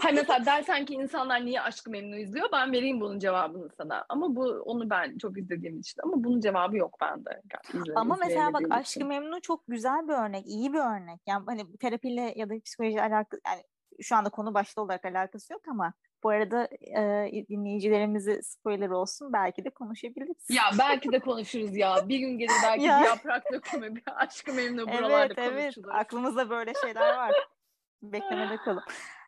[0.00, 2.48] Hay mesela dersen ki insanlar niye Aşkı Memnu izliyor?
[2.52, 4.04] Ben vereyim bunun cevabını sana.
[4.08, 6.00] Ama bu onu ben çok izlediğim için.
[6.04, 7.42] Ama bunun cevabı yok bende.
[7.74, 11.20] İzle, ama mesela bak Aşkı Memnu çok güzel bir örnek, iyi bir örnek.
[11.26, 13.62] Yani hani terapiyle ya da psikoloji alakalı yani
[14.00, 15.92] şu anda konu başta olarak alakası yok ama
[16.24, 20.50] bu arada e, dinleyicilerimizi spoiler olsun belki de konuşabiliriz.
[20.50, 22.08] Ya belki de konuşuruz ya.
[22.08, 23.00] Bir gün gelir belki ya.
[23.00, 25.88] bir yaprak dökümü, bir aşkı memnu buralarda evet, konuşulur.
[25.88, 27.32] Evet aklımızda böyle şeyler var.
[28.02, 28.82] Beklemede kalın.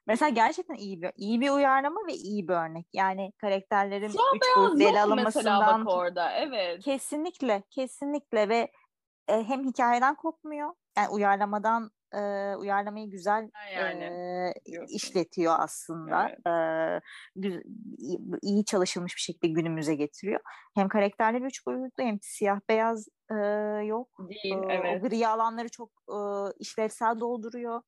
[0.06, 2.86] Mesela gerçekten iyi bir iyi bir uyarlama ve iyi bir örnek.
[2.92, 6.32] Yani karakterlerin Siyah üç boyutlu ele alınmasından orada.
[6.32, 6.84] Evet.
[6.84, 8.72] kesinlikle kesinlikle ve
[9.28, 10.74] e, hem hikayeden kopmuyor.
[10.96, 14.94] Yani uyarlamadan e, uyarlamayı güzel yani, e, diyorsun.
[14.96, 16.28] işletiyor aslında.
[16.28, 16.46] Evet.
[17.44, 17.62] E,
[18.42, 20.40] iyi, çalışılmış bir şekilde günümüze getiriyor.
[20.74, 23.34] Hem karakterleri üç boyutlu hem siyah beyaz e,
[23.84, 24.08] yok.
[24.18, 25.04] Değil, Ee, evet.
[25.04, 26.16] O gri alanları çok e,
[26.58, 27.82] işlevsel dolduruyor.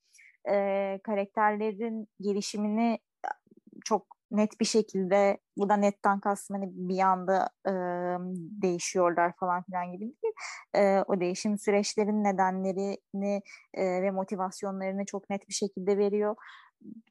[0.51, 2.99] Ee, karakterlerin gelişimini
[3.85, 7.73] çok net bir şekilde burada netten kastım hani bir anda e,
[8.63, 10.35] değişiyorlar falan filan gibi değil.
[10.75, 13.43] E, o değişim süreçlerin nedenlerini
[13.75, 16.37] e, ve motivasyonlarını çok net bir şekilde veriyor.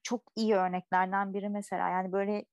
[0.04, 2.46] Çok iyi örneklerden biri mesela yani böyle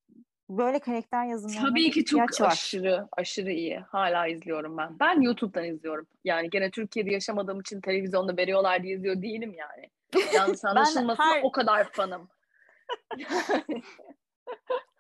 [0.50, 2.52] böyle karakter yazımlarına Tabii ki çok var.
[2.52, 3.78] aşırı aşırı iyi.
[3.78, 4.98] Hala izliyorum ben.
[5.00, 6.06] Ben YouTube'dan izliyorum.
[6.24, 9.90] Yani gene Türkiye'de yaşamadığım için televizyonda veriyorlar diye izliyor değilim yani.
[10.34, 12.28] Yanlış anlaşılmasın her- o kadar fanım.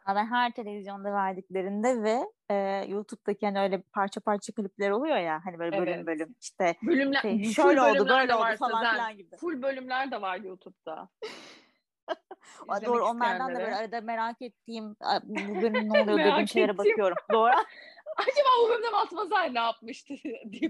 [0.08, 2.20] Ben her televizyonda verdiklerinde ve
[2.50, 6.06] e, YouTube'daki hani öyle parça parça klipler oluyor ya hani böyle bölüm Evet.
[6.06, 9.36] bölüm işte Bölümler, şey, şöyle oldu böyle oldu falan filan gibi.
[9.36, 11.08] Full bölümler de var YouTube'da.
[12.86, 17.16] Doğru onlardan da böyle arada merak ettiğim "Aa, bu bölüm ne oluyor dediğim şeylere bakıyorum.
[17.32, 17.52] Doğru.
[18.16, 20.14] Acaba bu bölümde Matmazel ne yapmıştı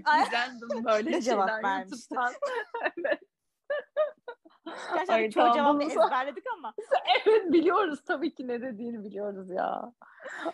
[0.05, 0.23] Ay.
[0.31, 2.15] random böyle cevap vermişti?
[2.97, 3.19] Evet.
[4.93, 6.73] Gerçekten Ay, bunu- ezberledik ama.
[7.25, 9.93] evet biliyoruz tabii ki ne dediğini biliyoruz ya.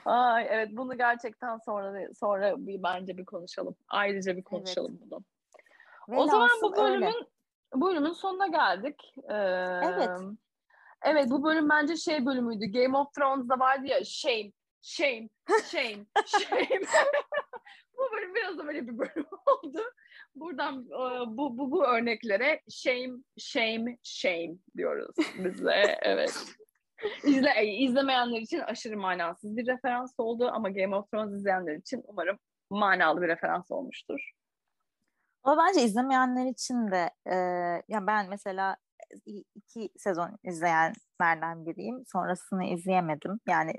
[0.06, 3.76] Ay evet bunu gerçekten sonra sonra bir bence bir konuşalım.
[3.90, 5.24] Ayrıca bir konuşalım bunu.
[6.08, 6.84] o zaman bu öyle.
[6.84, 7.28] bölümün
[7.74, 9.14] bu bölümün sonuna geldik.
[9.30, 9.34] Ee,
[9.84, 10.20] Evet.
[11.04, 12.66] Evet bu bölüm bence şey bölümüydü.
[12.66, 14.52] Game of Thrones'da vardı ya shame,
[14.82, 15.30] shame,
[15.72, 16.68] shame, shame.
[17.98, 19.82] bu bölüm biraz da böyle bir bölüm oldu.
[20.36, 26.00] Buradan e, bu, bu, bu örneklere shame, shame, shame diyoruz biz de.
[26.02, 26.46] Evet.
[27.24, 32.02] İzle, e, izlemeyenler için aşırı manasız bir referans oldu ama Game of Thrones izleyenler için
[32.08, 32.38] umarım
[32.70, 34.32] manalı bir referans olmuştur.
[35.44, 37.36] Ama bence izlemeyenler için de e,
[37.88, 38.78] ya ben mesela
[39.56, 42.04] iki sezon izleyenlerden biriyim.
[42.12, 43.40] Sonrasını izleyemedim.
[43.48, 43.74] Yani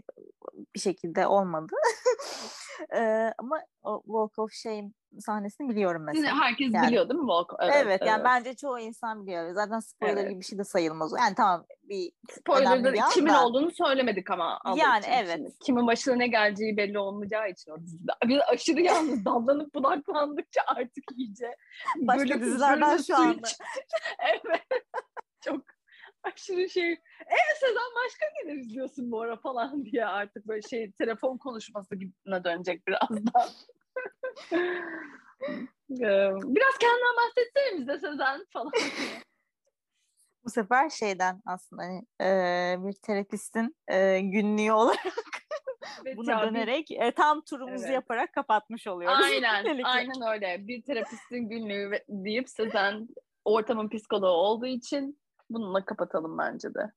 [0.75, 1.73] bir şekilde olmadı.
[2.97, 6.41] E, ama o Walk of Shame sahnesini biliyorum Yine mesela.
[6.41, 7.53] herkes Yani- biliyor değil mi Volk?
[7.61, 9.55] Evet, yani bence çoğu insan biliyor.
[9.55, 10.31] Zaten spoiler Evet.
[10.31, 11.13] gibi bir şey de sayılmaz.
[11.13, 11.17] o.
[11.17, 13.45] Yani tamam bir Spoiler'da kimin da.
[13.47, 15.41] olduğunu söylemedik ama Yani evet.
[15.65, 18.13] Kimin başına ne geleceği belli olmayacağı için o dizide.
[18.27, 21.57] Biz aşırı yalnız dallanıp budaklandıkça artık iyice
[22.01, 23.49] Başka dizilerden şu anda.
[24.19, 24.63] evet.
[25.45, 25.65] Çok
[26.23, 26.91] aşırı şey.
[27.27, 32.45] Evet Sezen başka neler izliyorsun bu ara falan diye artık böyle şey telefon konuşması gibine
[32.45, 33.25] dönecek birazdan.
[35.89, 38.73] Biraz kendinden bahsetsene bize Sezen falan.
[40.45, 44.99] Bu sefer şeyden aslında hani, e, bir terapistin e, günlüğü olarak
[46.17, 47.95] buna dönerek e, tam turumuzu Evet.
[47.95, 49.25] yaparak kapatmış oluyoruz.
[49.25, 49.89] Aynen, Böylelikle.
[49.89, 50.67] aynen öyle.
[50.69, 53.09] Bir terapistin günlüğü deyip Sezen
[53.45, 56.93] ortamın psikoloğu olduğu için bununla kapatalım bence de.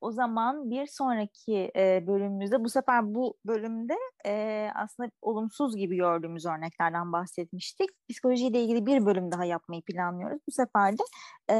[0.00, 3.94] O zaman bir sonraki e, bölümümüzde bu sefer bu bölümde
[4.26, 7.90] e, aslında olumsuz gibi gördüğümüz örneklerden bahsetmiştik.
[8.10, 10.40] Psikolojiyle ilgili bir bölüm daha yapmayı planlıyoruz.
[10.48, 11.02] Bu sefer de
[11.50, 11.54] e,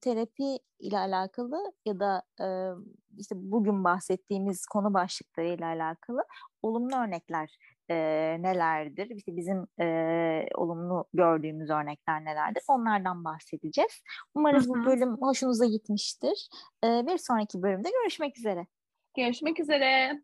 [0.00, 2.46] terapi ile alakalı ya da e,
[3.18, 6.24] işte bugün bahsettiğimiz konu başlıkları ile alakalı
[6.62, 7.56] olumlu örnekler
[7.88, 7.96] e,
[8.42, 9.10] nelerdir?
[9.10, 12.62] İşte bizim e, olumlu gördüğümüz örnekler nelerdir?
[12.68, 14.02] Onlardan bahsedeceğiz.
[14.34, 14.74] Umarız Hı hı.
[14.74, 16.48] bu bölüm hoşunuza gitmiştir.
[16.84, 18.66] E, bir sonraki bölümde görüşmek üzere.
[19.16, 20.22] Görüşmek üzere.